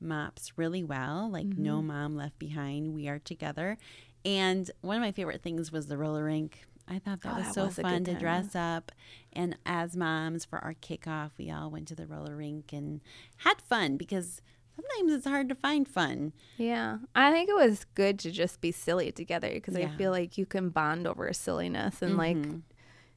MOPS 0.00 0.56
really 0.56 0.82
well. 0.82 1.30
Like, 1.30 1.46
no 1.46 1.76
Mm-hmm. 1.78 1.86
mom 1.86 2.16
left 2.16 2.38
behind. 2.38 2.94
We 2.94 3.06
are 3.08 3.18
together. 3.18 3.76
And 4.24 4.70
one 4.80 4.96
of 4.96 5.02
my 5.02 5.12
favorite 5.12 5.42
things 5.42 5.70
was 5.70 5.86
the 5.86 5.98
roller 5.98 6.24
rink. 6.24 6.64
I 6.88 6.98
thought 6.98 7.20
that 7.22 7.34
Oh, 7.34 7.36
was 7.38 7.46
that 7.46 7.54
so 7.54 7.64
was 7.66 7.76
fun 7.78 8.04
to 8.04 8.14
dress 8.14 8.56
up. 8.56 8.90
And 9.32 9.56
as 9.64 9.96
moms, 9.96 10.44
for 10.44 10.58
our 10.58 10.74
kickoff, 10.74 11.30
we 11.38 11.50
all 11.50 11.70
went 11.70 11.86
to 11.88 11.94
the 11.94 12.06
roller 12.06 12.34
rink 12.36 12.72
and 12.72 13.00
had 13.38 13.60
fun 13.62 13.96
because 13.96 14.40
sometimes 14.74 15.12
it's 15.12 15.26
hard 15.26 15.48
to 15.50 15.54
find 15.54 15.86
fun. 15.86 16.32
yeah 16.56 16.96
i 17.14 17.30
think 17.30 17.46
it 17.48 17.54
was 17.54 17.84
good 17.94 18.18
to 18.18 18.30
just 18.30 18.60
be 18.62 18.72
silly 18.72 19.12
together 19.12 19.50
because 19.52 19.76
i 19.76 19.86
feel 19.86 20.10
like 20.10 20.38
you 20.38 20.46
can 20.46 20.70
bond 20.70 21.06
over 21.06 21.30
silliness 21.34 22.00
and 22.00 22.16
like 22.16 22.36
Mm-hmm. 22.38 22.58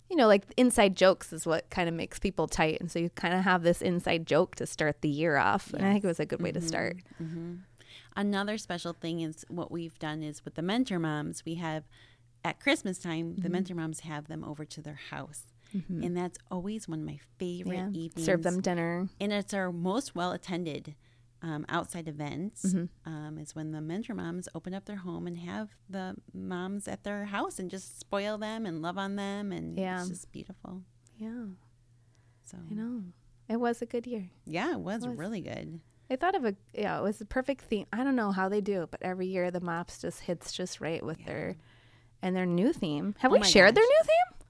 You 0.09 0.15
know, 0.15 0.27
like 0.27 0.43
inside 0.57 0.95
jokes 0.95 1.33
is 1.33 1.45
what 1.45 1.69
kind 1.69 1.89
of 1.89 1.95
makes 1.95 2.19
people 2.19 2.47
tight. 2.47 2.79
And 2.79 2.91
so 2.91 2.99
you 2.99 3.09
kind 3.09 3.33
of 3.33 3.41
have 3.41 3.63
this 3.63 3.81
inside 3.81 4.25
joke 4.27 4.55
to 4.55 4.65
start 4.65 5.01
the 5.01 5.09
year 5.09 5.37
off. 5.37 5.73
And 5.73 5.85
I 5.85 5.91
think 5.93 6.03
it 6.03 6.07
was 6.07 6.19
a 6.19 6.25
good 6.25 6.41
way 6.41 6.51
to 6.51 6.59
mm-hmm. 6.59 6.67
start. 6.67 6.97
Mm-hmm. 7.21 7.55
Another 8.15 8.57
special 8.57 8.93
thing 8.93 9.21
is 9.21 9.45
what 9.49 9.71
we've 9.71 9.97
done 9.99 10.21
is 10.23 10.45
with 10.45 10.55
the 10.55 10.61
mentor 10.61 10.99
moms, 10.99 11.43
we 11.45 11.55
have 11.55 11.83
at 12.43 12.59
Christmas 12.59 12.99
time, 12.99 13.31
Mm-hmm. 13.33 13.41
the 13.41 13.49
mentor 13.49 13.75
moms 13.75 14.01
have 14.01 14.27
them 14.27 14.43
over 14.43 14.63
to 14.65 14.81
their 14.81 14.99
house. 15.09 15.43
Mm-hmm. 15.75 16.03
And 16.03 16.15
that's 16.15 16.37
always 16.51 16.87
one 16.87 16.99
of 16.99 17.05
my 17.05 17.19
favorite 17.39 17.75
Yeah. 17.75 17.89
evenings. 17.89 18.25
Serve 18.25 18.43
them 18.43 18.61
dinner. 18.61 19.09
And 19.19 19.33
it's 19.33 19.53
our 19.53 19.71
most 19.71 20.15
well 20.15 20.31
attended 20.31 20.95
um, 21.45 21.63
outside 21.69 22.07
events 22.07 22.63
Mm-hmm. 22.65 22.85
um, 23.13 23.37
is 23.37 23.53
when 23.55 23.71
the 23.71 23.79
mentor 23.81 24.15
moms 24.15 24.49
open 24.55 24.73
up 24.73 24.85
their 24.85 24.95
home 24.97 25.27
and 25.27 25.37
have 25.37 25.69
the 25.89 26.15
moms 26.33 26.87
at 26.87 27.03
their 27.03 27.25
house 27.25 27.59
and 27.59 27.69
just 27.69 27.99
spoil 27.99 28.37
them 28.37 28.65
and 28.65 28.81
love 28.81 28.97
on 28.97 29.15
them. 29.15 29.51
And 29.51 29.77
Yeah. 29.77 29.99
it's 29.99 30.09
just 30.09 30.31
beautiful. 30.31 30.81
Yeah, 31.17 31.45
So, 32.43 32.57
I 32.69 32.73
know. 32.73 33.03
It 33.47 33.57
was 33.59 33.81
a 33.81 33.85
good 33.85 34.07
year. 34.07 34.29
yeah, 34.45 34.71
it 34.73 34.79
was, 34.79 35.05
really 35.07 35.41
good. 35.41 35.79
I 36.09 36.15
thought 36.15 36.35
of 36.35 36.45
a, 36.45 36.55
yeah, 36.73 36.97
it 36.99 37.03
was 37.03 37.21
a 37.21 37.25
perfect 37.25 37.61
theme. 37.65 37.85
I 37.93 38.03
don't 38.03 38.15
know 38.15 38.31
how 38.31 38.49
they 38.49 38.61
do 38.61 38.83
it, 38.83 38.91
but 38.91 39.01
every 39.03 39.27
year 39.27 39.49
the 39.51 39.61
mops 39.61 40.01
just 40.01 40.21
hits 40.21 40.51
just 40.51 40.81
right 40.81 41.03
with 41.05 41.23
their, 41.25 41.55
and 42.23 42.35
their 42.35 42.45
new 42.47 42.73
theme. 42.73 43.13
Have 43.19 43.31
Oh 43.31 43.35
we 43.35 43.43
shared 43.43 43.75
their 43.75 43.83
new 43.83 44.01
theme? 44.03 44.47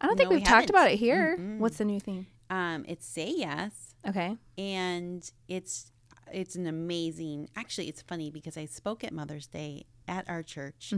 I 0.00 0.06
don't 0.06 0.16
think 0.16 0.26
No, 0.28 0.30
we 0.30 0.36
we've 0.36 0.46
talked 0.46 0.70
about 0.70 0.90
it 0.90 0.98
here. 0.98 1.36
What's 1.58 1.78
the 1.78 1.84
new 1.84 2.00
theme? 2.00 2.26
Um, 2.50 2.84
it's 2.86 3.06
Say 3.06 3.32
Yes. 3.36 3.94
Okay. 4.06 4.36
and 4.56 5.30
it's 5.48 5.90
it's 6.32 6.54
an 6.56 6.66
amazing 6.66 7.48
actually 7.56 7.88
it's 7.88 8.02
funny 8.02 8.30
because 8.30 8.56
i 8.56 8.64
spoke 8.64 9.02
at 9.04 9.12
mother's 9.12 9.46
day 9.46 9.84
at 10.06 10.28
our 10.28 10.42
church 10.42 10.92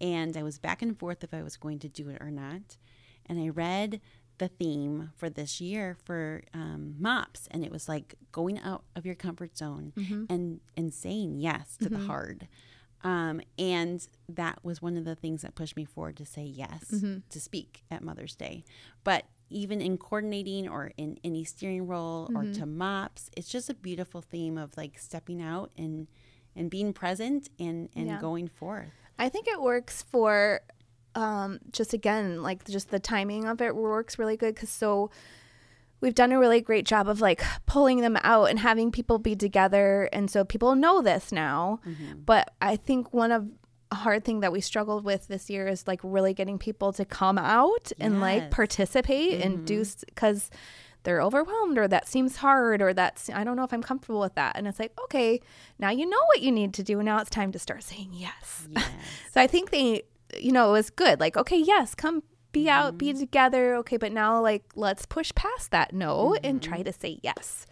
and 0.00 0.36
i 0.36 0.42
was 0.42 0.58
back 0.58 0.82
and 0.82 0.98
forth 0.98 1.22
if 1.24 1.32
i 1.34 1.42
was 1.42 1.56
going 1.56 1.78
to 1.78 1.88
do 1.88 2.08
it 2.08 2.18
or 2.20 2.30
not. 2.30 2.76
And 3.26 3.38
i 3.40 3.48
read 3.48 4.00
the 4.38 4.48
theme 4.48 5.12
for 5.16 5.28
this 5.28 5.60
year 5.60 5.96
for 6.04 6.42
um, 6.54 6.94
mops 6.98 7.46
and 7.50 7.62
it 7.64 7.70
was 7.70 7.88
like 7.88 8.14
going 8.32 8.58
out 8.60 8.84
of 8.96 9.04
your 9.04 9.14
comfort 9.14 9.56
zone 9.56 9.92
and 10.30 10.60
and 10.76 10.92
saying 10.94 11.36
yes 11.38 11.76
to 11.76 11.88
the 11.90 11.98
hard. 12.06 12.48
Um, 13.02 13.40
and 13.58 14.06
that 14.28 14.62
was 14.62 14.82
one 14.82 14.96
of 14.98 15.04
the 15.06 15.14
things 15.14 15.40
that 15.42 15.54
pushed 15.54 15.76
me 15.76 15.84
forward 15.86 16.16
to 16.18 16.26
say 16.26 16.42
yes 16.44 16.84
to 17.30 17.40
speak 17.40 17.82
at 17.90 18.02
Mother's 18.02 18.34
Day. 18.34 18.64
But 19.04 19.24
even 19.50 19.80
in 19.80 19.98
coordinating 19.98 20.68
or 20.68 20.92
in 20.96 21.18
any 21.24 21.44
steering 21.44 21.86
role 21.86 22.30
or 22.34 22.44
to 22.54 22.66
mops, 22.66 23.30
it's 23.36 23.48
just 23.48 23.68
a 23.68 23.74
beautiful 23.74 24.20
theme 24.22 24.56
of 24.56 24.76
like 24.76 24.98
stepping 24.98 25.42
out 25.42 25.70
and 25.76 26.06
and 26.56 26.70
being 26.70 26.92
present 26.92 27.48
and 27.58 27.88
and 27.94 28.06
Yeah. 28.06 28.20
going 28.20 28.48
forth. 28.48 28.92
I 29.18 29.28
think 29.28 29.46
it 29.48 29.60
works 29.60 30.02
for 30.02 30.60
um, 31.14 31.58
just 31.72 31.92
again, 31.92 32.42
like 32.42 32.64
just 32.66 32.90
the 32.90 33.00
timing 33.00 33.44
of 33.46 33.60
it 33.60 33.74
works 33.74 34.18
really 34.18 34.36
good 34.36 34.54
because 34.54 34.70
so 34.70 35.10
we've 36.00 36.14
done 36.14 36.32
a 36.32 36.38
really 36.38 36.60
great 36.60 36.86
job 36.86 37.08
of 37.08 37.20
like 37.20 37.42
pulling 37.66 38.00
them 38.00 38.16
out 38.22 38.44
and 38.44 38.58
having 38.60 38.90
people 38.92 39.18
be 39.18 39.34
together. 39.36 40.08
And 40.12 40.30
so 40.30 40.44
people 40.44 40.74
know 40.76 41.02
this 41.02 41.30
now. 41.32 41.80
But 42.24 42.54
I 42.62 42.76
think 42.76 43.12
one 43.12 43.32
of 43.32 43.48
hard 43.92 44.24
thing 44.24 44.40
that 44.40 44.52
we 44.52 44.60
struggled 44.60 45.04
with 45.04 45.28
this 45.28 45.50
year 45.50 45.66
is 45.66 45.86
like 45.86 46.00
really 46.02 46.34
getting 46.34 46.58
people 46.58 46.92
to 46.92 47.04
come 47.04 47.38
out 47.38 47.92
and 47.98 48.20
like 48.20 48.50
participate 48.50 49.40
and 49.40 49.66
do 49.66 49.80
mm-hmm. 49.80 50.00
because 50.06 50.50
they're 51.02 51.20
overwhelmed 51.20 51.78
or 51.78 51.88
that 51.88 52.06
seems 52.06 52.36
hard 52.36 52.82
or 52.82 52.92
that's 52.92 53.30
I 53.30 53.42
don't 53.44 53.56
know 53.56 53.64
if 53.64 53.72
I'm 53.72 53.82
comfortable 53.82 54.20
with 54.20 54.34
that. 54.34 54.56
And 54.56 54.68
it's 54.68 54.78
like, 54.78 54.92
okay, 55.04 55.40
now 55.78 55.90
you 55.90 56.06
know 56.06 56.20
what 56.26 56.40
you 56.40 56.52
need 56.52 56.74
to 56.74 56.82
do. 56.82 57.02
Now 57.02 57.18
it's 57.18 57.30
time 57.30 57.52
to 57.52 57.58
start 57.58 57.82
saying 57.82 58.10
yes. 58.12 58.68
Yes. 58.70 58.90
So 59.32 59.40
I 59.40 59.46
think 59.46 59.70
they, 59.70 60.02
you 60.38 60.52
know, 60.52 60.68
it 60.70 60.72
was 60.72 60.90
good. 60.90 61.20
Like, 61.20 61.36
okay, 61.36 61.58
yes, 61.58 61.94
come 61.94 62.22
be 62.52 62.68
out, 62.68 62.98
be 62.98 63.10
mm-hmm. 63.10 63.20
together. 63.20 63.74
Okay, 63.76 63.96
but 63.96 64.12
now 64.12 64.40
like 64.40 64.64
let's 64.74 65.06
push 65.06 65.32
past 65.34 65.70
that 65.70 65.92
no 65.92 66.36
and 66.42 66.62
try 66.62 66.78
mm-hmm. 66.78 66.84
to 66.84 66.92
say 66.92 67.18
yes. 67.22 67.66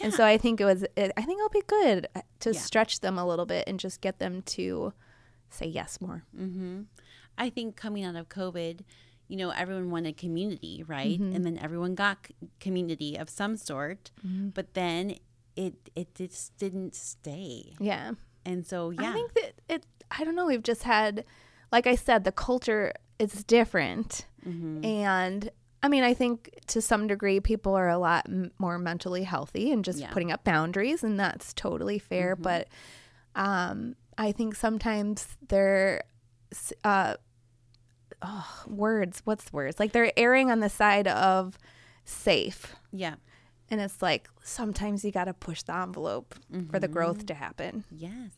And 0.00 0.12
so 0.12 0.24
I 0.24 0.36
think 0.36 0.60
it 0.60 0.64
was. 0.64 0.82
It, 0.96 1.12
I 1.16 1.22
think 1.22 1.38
it'll 1.38 1.48
be 1.48 1.62
good 1.66 2.08
uh, 2.16 2.22
to 2.40 2.52
Yeah. 2.52 2.58
stretch 2.58 3.00
them 3.00 3.18
a 3.18 3.26
little 3.26 3.46
bit 3.46 3.64
and 3.68 3.78
just 3.78 4.00
get 4.00 4.18
them 4.18 4.42
to 4.42 4.92
say 5.52 5.66
yes 5.66 6.00
more. 6.00 6.24
I 7.38 7.50
think 7.50 7.76
coming 7.76 8.04
out 8.04 8.16
of 8.16 8.28
COVID, 8.28 8.80
you 9.28 9.36
know, 9.36 9.50
everyone 9.50 9.90
wanted 9.90 10.16
community, 10.16 10.84
right? 10.86 11.18
Mm-hmm. 11.20 11.34
And 11.34 11.44
then 11.46 11.58
everyone 11.58 11.94
got 11.94 12.18
c- 12.28 12.34
community 12.60 13.16
of 13.16 13.30
some 13.30 13.56
sort, 13.56 14.10
but 14.22 14.74
then 14.74 15.16
it 15.56 15.74
it 15.94 16.14
just 16.14 16.56
didn't 16.58 16.94
stay. 16.94 17.74
Yeah. 17.80 18.12
And 18.44 18.66
so 18.66 18.90
yeah, 18.90 19.10
I 19.10 19.12
think 19.12 19.34
that 19.34 19.52
it. 19.68 19.86
I 20.10 20.24
don't 20.24 20.34
know. 20.36 20.46
We've 20.46 20.62
just 20.62 20.82
had, 20.82 21.24
like 21.70 21.86
I 21.86 21.94
said, 21.94 22.24
the 22.24 22.32
culture 22.32 22.92
is 23.18 23.44
different, 23.44 24.26
Mm-hmm. 24.46 24.84
and 24.84 25.50
I 25.84 25.88
mean, 25.88 26.02
I 26.04 26.14
think 26.14 26.50
to 26.68 26.82
some 26.82 27.06
degree, 27.06 27.40
people 27.40 27.74
are 27.74 27.88
a 27.88 27.98
lot 27.98 28.26
m- 28.28 28.50
more 28.58 28.78
mentally 28.78 29.22
healthy 29.24 29.72
and 29.72 29.84
just 29.84 29.98
Yeah. 29.98 30.06
Mm-hmm. 30.06 30.12
putting 30.14 30.32
up 30.32 30.44
boundaries, 30.44 31.02
and 31.04 31.18
that's 31.18 31.54
totally 31.54 31.98
fair. 31.98 32.36
But 32.36 32.68
um, 33.34 33.94
I 34.18 34.32
think 34.32 34.54
sometimes 34.54 35.26
they're 35.48 36.02
uh, 36.84 37.16
oh, 38.22 38.62
words. 38.66 39.22
What's 39.24 39.52
words? 39.52 39.78
Like 39.80 39.92
they're 39.92 40.12
erring 40.18 40.50
on 40.50 40.60
the 40.60 40.68
side 40.68 41.08
of 41.08 41.58
safe. 42.04 42.74
yeah, 42.92 43.14
And 43.70 43.80
it's 43.80 44.02
like 44.02 44.28
sometimes 44.42 45.04
you 45.04 45.12
got 45.12 45.24
to 45.24 45.34
push 45.34 45.62
the 45.62 45.74
envelope 45.74 46.34
for 46.70 46.78
the 46.78 46.86
Mm-hmm. 46.88 46.92
growth 46.92 47.26
to 47.26 47.34
happen. 47.34 47.84
yes, 47.90 48.32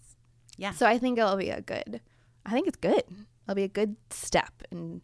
yeah, 0.57 0.71
So 0.73 0.87
I 0.87 0.99
think 0.99 1.19
it'll 1.19 1.37
be 1.37 1.51
a 1.51 1.61
good. 1.61 2.01
I 2.47 2.51
think 2.53 2.69
it's 2.69 2.77
good. 2.77 3.03
It'll 3.45 3.57
be 3.57 3.65
a 3.65 3.69
good 3.69 3.97
step 4.11 4.53
and, 4.71 5.01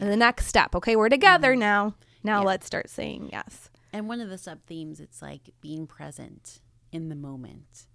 and 0.00 0.10
the 0.10 0.16
next 0.16 0.46
step. 0.46 0.74
Okay, 0.76 0.96
we're 0.96 1.08
together 1.10 1.54
now. 1.56 1.94
Now 2.22 2.38
Mm-hmm. 2.38 2.42
Yeah. 2.42 2.48
let's 2.48 2.66
start 2.66 2.88
saying 2.88 3.28
yes. 3.32 3.70
And 3.92 4.08
one 4.08 4.20
of 4.20 4.28
the 4.30 4.38
sub 4.38 4.64
themes, 4.66 5.00
it's 5.00 5.20
like 5.20 5.50
being 5.60 5.86
present 5.86 6.60
in 6.92 7.08
the 7.08 7.16
moment. 7.16 7.86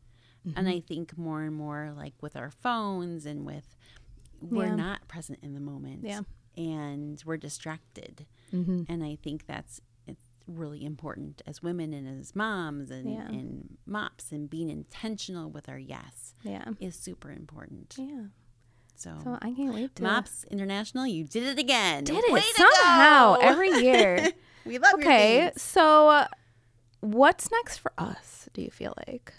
And 0.55 0.67
I 0.69 0.79
think 0.79 1.17
more 1.17 1.41
and 1.43 1.55
more, 1.55 1.93
like 1.95 2.13
with 2.21 2.35
our 2.35 2.51
phones 2.51 3.25
and 3.25 3.45
with, 3.45 3.75
we're 4.41 4.65
Yeah. 4.67 4.75
not 4.75 5.07
present 5.07 5.39
in 5.41 5.53
the 5.53 5.59
moment. 5.59 6.03
Yeah. 6.03 6.21
And 6.57 7.21
we're 7.25 7.37
distracted. 7.37 8.25
Mm-hmm. 8.53 8.83
And 8.87 9.03
I 9.03 9.17
think 9.21 9.45
that's 9.47 9.81
it's 10.07 10.27
really 10.47 10.85
important 10.85 11.41
as 11.47 11.63
women 11.63 11.93
and 11.93 12.07
as 12.19 12.35
moms 12.35 12.91
and, 12.91 13.11
Yeah. 13.11 13.27
and 13.27 13.77
mops 13.87 14.31
and 14.31 14.49
being 14.49 14.69
intentional 14.69 15.49
with 15.49 15.67
our 15.67 15.79
yes 15.79 16.35
Yeah. 16.43 16.65
is 16.79 16.95
super 16.95 17.31
important. 17.31 17.95
Yeah. 17.97 18.25
So, 18.97 19.17
So 19.23 19.37
I 19.41 19.51
can't 19.53 19.73
wait 19.73 19.95
to 19.95 20.03
Mops 20.03 20.45
International, 20.49 21.05
you 21.05 21.25
did 21.25 21.43
it 21.43 21.59
again. 21.59 22.03
did 22.05 22.15
Way 22.31 22.39
it 22.39 22.55
to 22.55 22.61
somehow 22.61 23.35
every 23.41 23.69
year. 23.71 24.31
we 24.65 24.77
love 24.77 24.91
your 24.91 25.01
okay, 25.01 25.51
so 25.57 26.07
uh, 26.09 26.27
what's 27.01 27.51
next 27.51 27.79
for 27.79 27.91
us? 27.97 28.47
Do 28.53 28.61
you 28.61 28.71
feel 28.71 28.93
like? 29.07 29.33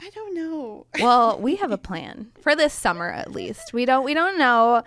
I 0.00 0.10
don't 0.10 0.34
know. 0.34 0.86
Well, 1.00 1.38
we 1.40 1.56
have 1.56 1.70
a 1.70 1.78
plan 1.78 2.32
for 2.40 2.54
this 2.54 2.72
summer 2.74 3.08
at 3.10 3.32
least. 3.32 3.72
We 3.72 3.84
don't 3.84 4.04
we 4.04 4.14
don't 4.14 4.38
know 4.38 4.82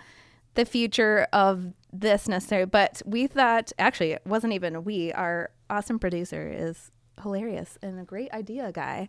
the 0.54 0.64
future 0.64 1.26
of 1.32 1.72
this 1.92 2.28
necessarily, 2.28 2.66
but 2.66 3.02
we 3.04 3.26
thought 3.26 3.72
actually 3.78 4.12
it 4.12 4.22
wasn't 4.24 4.52
even 4.52 4.84
we. 4.84 5.12
Our 5.12 5.50
awesome 5.68 5.98
producer 5.98 6.48
is 6.52 6.90
hilarious 7.22 7.78
and 7.82 8.00
a 8.00 8.04
great 8.04 8.30
idea 8.32 8.72
guy. 8.72 9.08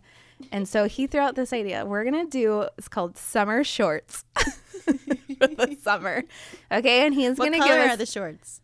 And 0.50 0.68
so 0.68 0.86
he 0.86 1.06
threw 1.06 1.20
out 1.20 1.34
this 1.34 1.52
idea. 1.52 1.84
We're 1.86 2.04
gonna 2.04 2.26
do 2.26 2.66
it's 2.76 2.88
called 2.88 3.16
summer 3.16 3.64
shorts 3.64 4.24
for 4.36 5.46
the 5.46 5.76
summer. 5.82 6.24
Okay, 6.70 7.06
and 7.06 7.14
he's 7.14 7.38
What 7.38 7.46
gonna 7.52 7.58
color 7.58 7.82
give 7.82 7.90
are 7.92 7.96
the 7.96 8.06
shorts? 8.06 8.60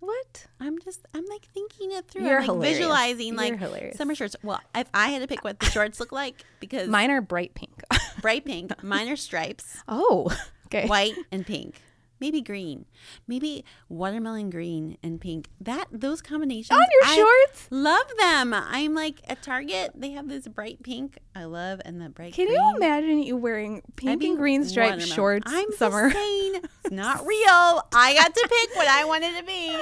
What? 0.00 0.46
I'm 0.58 0.78
just 0.80 1.00
I'm 1.14 1.24
like 1.26 1.46
thinking 1.54 1.92
it 1.92 2.08
through. 2.08 2.22
You're 2.24 2.38
I'm 2.40 2.40
like 2.40 2.46
hilarious. 2.46 2.78
visualizing 2.78 3.26
You're 3.28 3.36
like 3.36 3.58
hilarious. 3.58 3.96
summer 3.96 4.14
shorts. 4.14 4.36
Well, 4.42 4.60
if 4.74 4.88
I 4.92 5.08
had 5.08 5.22
to 5.22 5.28
pick 5.28 5.44
what 5.44 5.58
the 5.60 5.66
shorts 5.66 6.00
look 6.00 6.12
like, 6.12 6.36
because 6.58 6.88
Mine 6.88 7.10
are 7.10 7.20
bright 7.20 7.54
pink. 7.54 7.82
bright 8.22 8.44
pink, 8.44 8.82
mine 8.82 9.08
are 9.08 9.16
stripes, 9.16 9.78
oh, 9.88 10.34
okay. 10.66 10.86
white 10.86 11.14
and 11.30 11.46
pink. 11.46 11.80
Maybe 12.20 12.40
green. 12.42 12.84
Maybe 13.26 13.64
watermelon 13.88 14.50
green 14.50 14.98
and 15.02 15.20
pink. 15.20 15.48
That 15.60 15.86
those 15.90 16.20
combinations 16.20 16.78
On 16.78 16.84
your 16.92 17.04
I 17.04 17.16
shorts? 17.16 17.66
Love 17.70 18.06
them. 18.18 18.52
I'm 18.54 18.94
like 18.94 19.20
at 19.28 19.42
Target, 19.42 19.92
they 19.94 20.10
have 20.10 20.28
this 20.28 20.46
bright 20.46 20.82
pink. 20.82 21.18
I 21.34 21.44
love 21.44 21.80
and 21.84 22.00
the 22.00 22.10
bright 22.10 22.34
green 22.34 22.48
Can 22.48 22.54
green. 22.54 22.58
you 22.70 22.76
imagine 22.76 23.22
you 23.22 23.36
wearing 23.36 23.78
I 23.78 23.90
pink 23.96 24.20
mean, 24.20 24.30
and 24.32 24.38
green 24.38 24.64
striped 24.64 25.02
shorts 25.02 25.50
I'm 25.50 25.72
summer? 25.72 26.10
saying, 26.12 26.56
it's 26.84 26.90
not 26.90 27.26
real. 27.26 27.82
I 27.94 28.14
got 28.16 28.34
to 28.34 28.48
pick 28.50 28.76
what 28.76 28.88
I 28.88 29.04
wanted 29.06 29.36
to 29.38 29.44
be. 29.44 29.76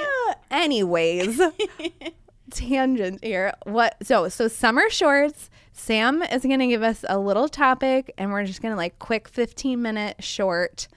Anyways, 0.50 1.40
tangent 2.50 3.22
here. 3.24 3.52
What? 3.64 3.96
So 4.02 4.28
so 4.28 4.48
summer 4.48 4.88
shorts. 4.90 5.50
Sam 5.72 6.22
is 6.22 6.42
gonna 6.42 6.66
give 6.66 6.82
us 6.82 7.04
a 7.08 7.18
little 7.18 7.48
topic, 7.48 8.12
and 8.18 8.32
we're 8.32 8.44
just 8.44 8.60
gonna 8.62 8.76
like 8.76 8.98
quick 8.98 9.28
fifteen 9.28 9.80
minute 9.82 10.22
short, 10.22 10.88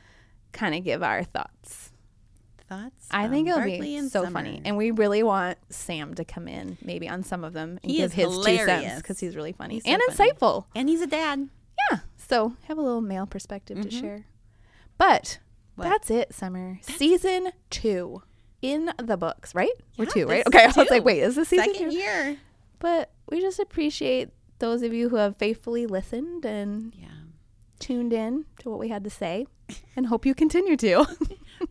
kind 0.52 0.76
of 0.76 0.84
give 0.84 1.02
our 1.04 1.24
thoughts. 1.24 1.92
Thoughts? 2.70 3.08
I 3.12 3.28
think 3.28 3.48
it'll 3.50 3.60
Barclay 3.60 3.80
be 3.82 4.00
so 4.08 4.24
summer. 4.24 4.32
funny, 4.32 4.62
and 4.64 4.78
we 4.78 4.92
really 4.92 5.24
want 5.24 5.58
Sam 5.70 6.14
to 6.16 6.24
come 6.24 6.48
in 6.48 6.78
maybe 6.82 7.10
on 7.10 7.22
some 7.24 7.44
of 7.44 7.52
them 7.52 7.80
and 7.84 7.92
He 7.92 7.98
give 7.98 8.06
is 8.12 8.14
his 8.14 8.38
two 8.46 8.56
cents 8.58 8.96
because 9.02 9.20
he's 9.20 9.36
really 9.36 9.52
funny 9.52 9.76
He's 9.76 9.84
so 9.84 9.92
and 9.92 10.02
funny. 10.10 10.32
insightful. 10.32 10.66
and 10.74 10.88
he's 10.88 11.02
a 11.02 11.08
dad. 11.08 11.50
Yeah. 11.92 12.00
So 12.18 12.56
have 12.70 12.78
a 12.78 12.82
little 12.82 13.02
male 13.02 13.26
perspective 13.26 13.82
to 13.82 13.92
share. 13.92 14.26
But 14.98 15.40
Mm-hmm. 15.76 15.82
What? 15.84 15.90
that's 15.90 16.12
it, 16.12 16.34
Somer. 16.36 16.80
season 16.82 17.50
two 17.70 18.22
in 18.62 18.92
the 18.98 19.16
books, 19.18 19.56
right? 19.56 19.72
We're 19.98 20.06
two, 20.06 20.28
right? 20.28 20.46
Okay. 20.46 20.64
I 20.66 20.68
is 20.70 20.76
was 20.76 20.90
like, 20.92 21.04
wait, 21.06 21.20
is 21.22 21.36
this 21.36 21.48
season 21.48 21.74
Second 21.74 21.92
two? 21.92 21.98
year. 21.98 22.38
But 22.80 23.10
we 23.30 23.40
just 23.42 23.58
appreciate 23.60 24.30
those 24.60 24.82
of 24.84 24.94
you 24.94 25.10
who 25.10 25.16
have 25.16 25.38
faithfully 25.38 25.88
listened 25.88 26.46
and 26.46 26.94
Yeah. 26.96 27.08
Tuned 27.82 28.14
in 28.14 28.46
to 28.60 28.70
what 28.70 28.80
we 28.80 28.88
had 28.90 29.04
to 29.04 29.10
say 29.10 29.46
and 29.96 30.06
hope 30.08 30.26
you 30.26 30.34
continue 30.36 30.78
to. 30.78 31.06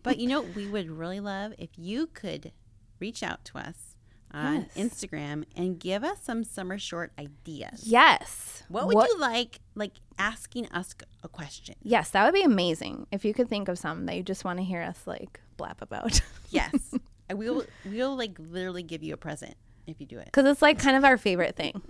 But 0.05 0.18
you 0.18 0.29
know, 0.29 0.42
we 0.42 0.68
would 0.68 0.88
really 0.88 1.18
love 1.18 1.53
if 1.59 1.70
you 1.77 2.07
could 2.07 2.53
reach 3.01 3.25
out 3.25 3.44
to 3.46 3.59
us 3.59 3.96
on 4.33 4.68
Yes. 4.77 4.90
Instagram 4.92 5.42
and 5.57 5.81
give 5.81 6.05
us 6.05 6.18
some 6.23 6.44
summer 6.44 6.79
short 6.79 7.11
ideas. 7.18 7.83
yes. 7.85 8.62
What 8.68 8.87
would 8.87 9.09
you 9.09 9.18
like, 9.18 9.59
like 9.75 9.94
asking 10.16 10.68
us 10.68 10.94
a 11.25 11.29
question? 11.29 11.75
Yes, 11.83 12.11
that 12.11 12.25
would 12.25 12.35
be 12.35 12.44
amazing 12.44 13.09
if 13.11 13.25
you 13.25 13.35
could 13.35 13.49
think 13.49 13.66
of 13.68 13.79
some 13.79 14.07
that 14.07 14.14
you 14.16 14.23
just 14.23 14.44
want 14.44 14.61
to 14.61 14.64
hear 14.64 14.81
us 14.81 15.01
like 15.07 15.40
blab 15.57 15.79
about. 15.81 16.20
Yes. 16.51 16.94
We'll, 17.33 17.64
we'll 17.85 18.16
like 18.16 18.37
literally 18.38 18.83
give 18.85 19.03
you 19.03 19.14
a 19.14 19.16
present 19.16 19.55
if 19.88 20.01
you 20.01 20.07
do 20.07 20.18
it. 20.18 20.27
because 20.27 20.46
it's 20.46 20.62
like 20.62 20.79
kind 20.79 20.96
of 20.96 21.05
our 21.05 21.16
favorite 21.18 21.57
thing 21.57 21.83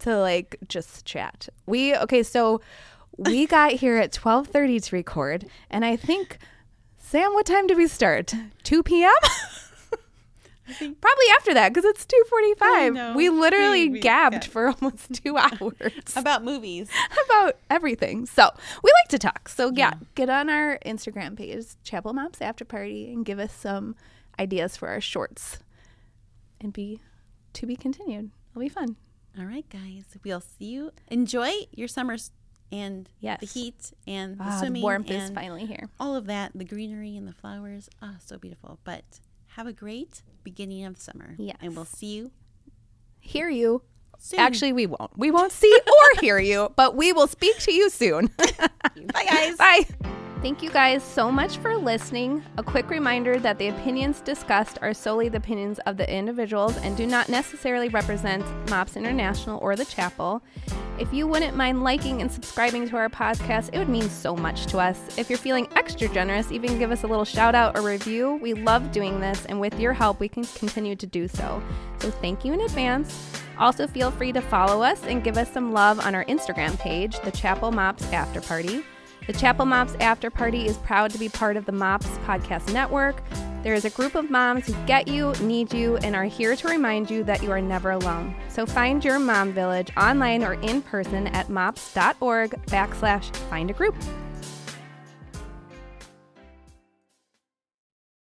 to 0.00 0.16
like 0.18 0.56
just 0.68 1.04
chat. 1.04 1.48
We 1.66 1.96
okay, 1.96 2.22
so 2.22 2.60
we 3.30 3.46
got 3.46 3.72
here 3.72 3.96
at 3.98 4.12
twelve 4.12 4.46
thirty 4.48 4.80
to 4.80 4.96
record, 4.96 5.46
and 5.70 5.84
I 5.84 5.96
think 5.96 6.38
Sam, 6.98 7.32
what 7.34 7.46
time 7.46 7.66
did 7.66 7.76
we 7.76 7.86
start? 7.88 8.32
Two 8.62 8.82
p.m. 8.82 9.12
Probably 10.68 11.24
after 11.38 11.54
that 11.54 11.72
because 11.72 11.86
it's 11.86 12.04
two 12.04 12.22
I 12.26 12.28
forty-five. 12.28 13.16
We 13.16 13.30
literally 13.30 13.84
We- 13.88 13.94
we 13.94 14.00
gabbed 14.00 14.34
got- 14.42 14.44
for 14.44 14.68
almost 14.82 15.14
two 15.24 15.38
hours 15.38 15.92
About 16.14 16.44
movies. 16.44 16.90
about 17.24 17.56
everything. 17.70 18.26
So 18.26 18.50
we 18.84 18.90
like 19.02 19.08
to 19.08 19.18
talk. 19.18 19.48
So 19.48 19.72
yeah, 19.74 19.92
get 20.14 20.28
on 20.28 20.50
our 20.50 20.78
Instagram 20.84 21.38
page, 21.38 21.64
Chapel 21.84 22.12
Mops 22.12 22.42
After 22.42 22.66
Party, 22.66 23.10
and 23.10 23.24
give 23.24 23.38
us 23.38 23.52
some 23.54 23.96
ideas 24.38 24.76
for 24.76 24.88
our 24.88 25.00
shorts. 25.00 25.58
And 26.60 26.70
be 26.72 27.00
to 27.54 27.64
be 27.64 27.74
continued. 27.74 28.30
It'll 28.50 28.60
be 28.60 28.68
fun. 28.68 28.96
All 29.38 29.46
right, 29.46 29.66
guys. 29.70 30.04
We'll 30.22 30.40
see 30.42 30.66
you. 30.66 30.90
Enjoy 31.08 31.50
your 31.72 31.88
summers 31.88 32.32
and 32.72 33.08
the 33.22 33.46
heat 33.46 33.92
and 34.06 34.36
the 34.38 34.44
Ah, 34.44 34.50
the 34.50 34.58
swimming 34.58 34.82
warmth 34.82 35.10
is 35.10 35.30
finally 35.30 35.66
here. 35.66 35.88
all 35.98 36.14
of 36.16 36.26
that, 36.26 36.52
the 36.54 36.64
greenery 36.64 37.16
and 37.16 37.26
the 37.26 37.32
flowers. 37.32 37.88
Ah, 38.02 38.16
so 38.24 38.38
beautiful. 38.38 38.78
But 38.84 39.20
have 39.56 39.66
a 39.66 39.72
great 39.72 40.22
beginning 40.44 40.84
of 40.84 40.98
summer. 40.98 41.36
And 41.60 41.74
we'll 41.74 41.84
see 41.84 42.14
you 42.16 42.30
Hear 43.20 43.48
you. 43.48 43.82
soon. 44.18 44.40
Actually, 44.40 44.72
we 44.72 44.86
won't. 44.86 45.10
We 45.16 45.30
won't 45.30 45.52
see 45.52 45.74
or 45.86 46.20
hear 46.20 46.38
you, 46.38 46.72
but 46.76 46.94
we 46.96 47.12
will 47.12 47.26
speak 47.26 47.58
to 47.60 47.72
you 47.72 47.90
soon. 47.90 48.30
bye, 48.38 49.24
guys. 49.24 49.56
Bye. 49.58 49.86
Thank 50.40 50.62
you 50.62 50.70
guys 50.70 51.02
so 51.02 51.32
much 51.32 51.56
for 51.58 51.76
listening. 51.76 52.44
A 52.58 52.62
quick 52.62 52.90
reminder 52.90 53.40
that 53.40 53.58
the 53.58 53.68
opinions 53.68 54.20
discussed 54.20 54.78
are 54.80 54.94
solely 54.94 55.28
the 55.28 55.38
opinions 55.38 55.80
of 55.80 55.96
the 55.96 56.08
individuals 56.08 56.76
and 56.78 56.96
do 56.96 57.08
not 57.08 57.28
necessarily 57.28 57.88
represent 57.88 58.44
MOPS 58.70 58.96
International 58.96 59.58
or 59.58 59.74
the 59.74 59.84
chapel. 59.84 60.40
If 60.96 61.12
you 61.12 61.26
wouldn't 61.26 61.56
mind 61.56 61.82
liking 61.82 62.22
and 62.22 62.30
subscribing 62.30 62.88
to 62.88 62.96
our 62.96 63.08
podcast, 63.08 63.70
it 63.72 63.78
would 63.78 63.88
mean 63.88 64.08
so 64.08 64.36
much 64.36 64.66
to 64.66 64.78
us. 64.78 65.18
If 65.18 65.28
you're 65.28 65.40
feeling 65.40 65.68
extra 65.74 66.06
generous, 66.08 66.52
even 66.52 66.78
give 66.78 66.92
us 66.92 67.02
a 67.02 67.08
little 67.08 67.24
shout 67.24 67.56
out 67.56 67.76
or 67.76 67.82
review. 67.82 68.38
We 68.40 68.54
love 68.54 68.92
doing 68.92 69.18
this, 69.18 69.44
and 69.46 69.60
with 69.60 69.78
your 69.80 69.92
help, 69.92 70.20
we 70.20 70.28
can 70.28 70.44
continue 70.44 70.94
to 70.96 71.06
do 71.06 71.26
so. 71.26 71.60
So 71.98 72.12
thank 72.12 72.44
you 72.44 72.52
in 72.52 72.60
advance. 72.60 73.42
Also, 73.58 73.88
feel 73.88 74.12
free 74.12 74.30
to 74.32 74.40
follow 74.40 74.82
us 74.82 75.02
and 75.04 75.24
give 75.24 75.36
us 75.36 75.52
some 75.52 75.72
love 75.72 75.98
on 75.98 76.14
our 76.14 76.24
Instagram 76.26 76.78
page, 76.78 77.18
the 77.20 77.32
Chapel 77.32 77.72
Mops 77.72 78.04
After 78.12 78.40
Party. 78.40 78.84
The 79.28 79.34
Chapel 79.34 79.66
Mops 79.66 79.94
After 80.00 80.30
Party 80.30 80.64
is 80.64 80.78
proud 80.78 81.10
to 81.10 81.18
be 81.18 81.28
part 81.28 81.58
of 81.58 81.66
the 81.66 81.72
Mops 81.72 82.06
Podcast 82.24 82.72
Network. 82.72 83.22
There 83.62 83.74
is 83.74 83.84
a 83.84 83.90
group 83.90 84.14
of 84.14 84.30
moms 84.30 84.66
who 84.66 84.72
get 84.86 85.06
you, 85.06 85.34
need 85.42 85.70
you, 85.70 85.98
and 85.98 86.16
are 86.16 86.24
here 86.24 86.56
to 86.56 86.66
remind 86.66 87.10
you 87.10 87.22
that 87.24 87.42
you 87.42 87.52
are 87.52 87.60
never 87.60 87.90
alone. 87.90 88.34
So 88.48 88.64
find 88.64 89.04
your 89.04 89.18
mom 89.18 89.52
village 89.52 89.90
online 89.98 90.42
or 90.42 90.54
in 90.54 90.80
person 90.80 91.26
at 91.26 91.50
mops.org 91.50 92.52
backslash 92.68 93.36
find 93.50 93.68
a 93.70 93.74
group. 93.74 93.94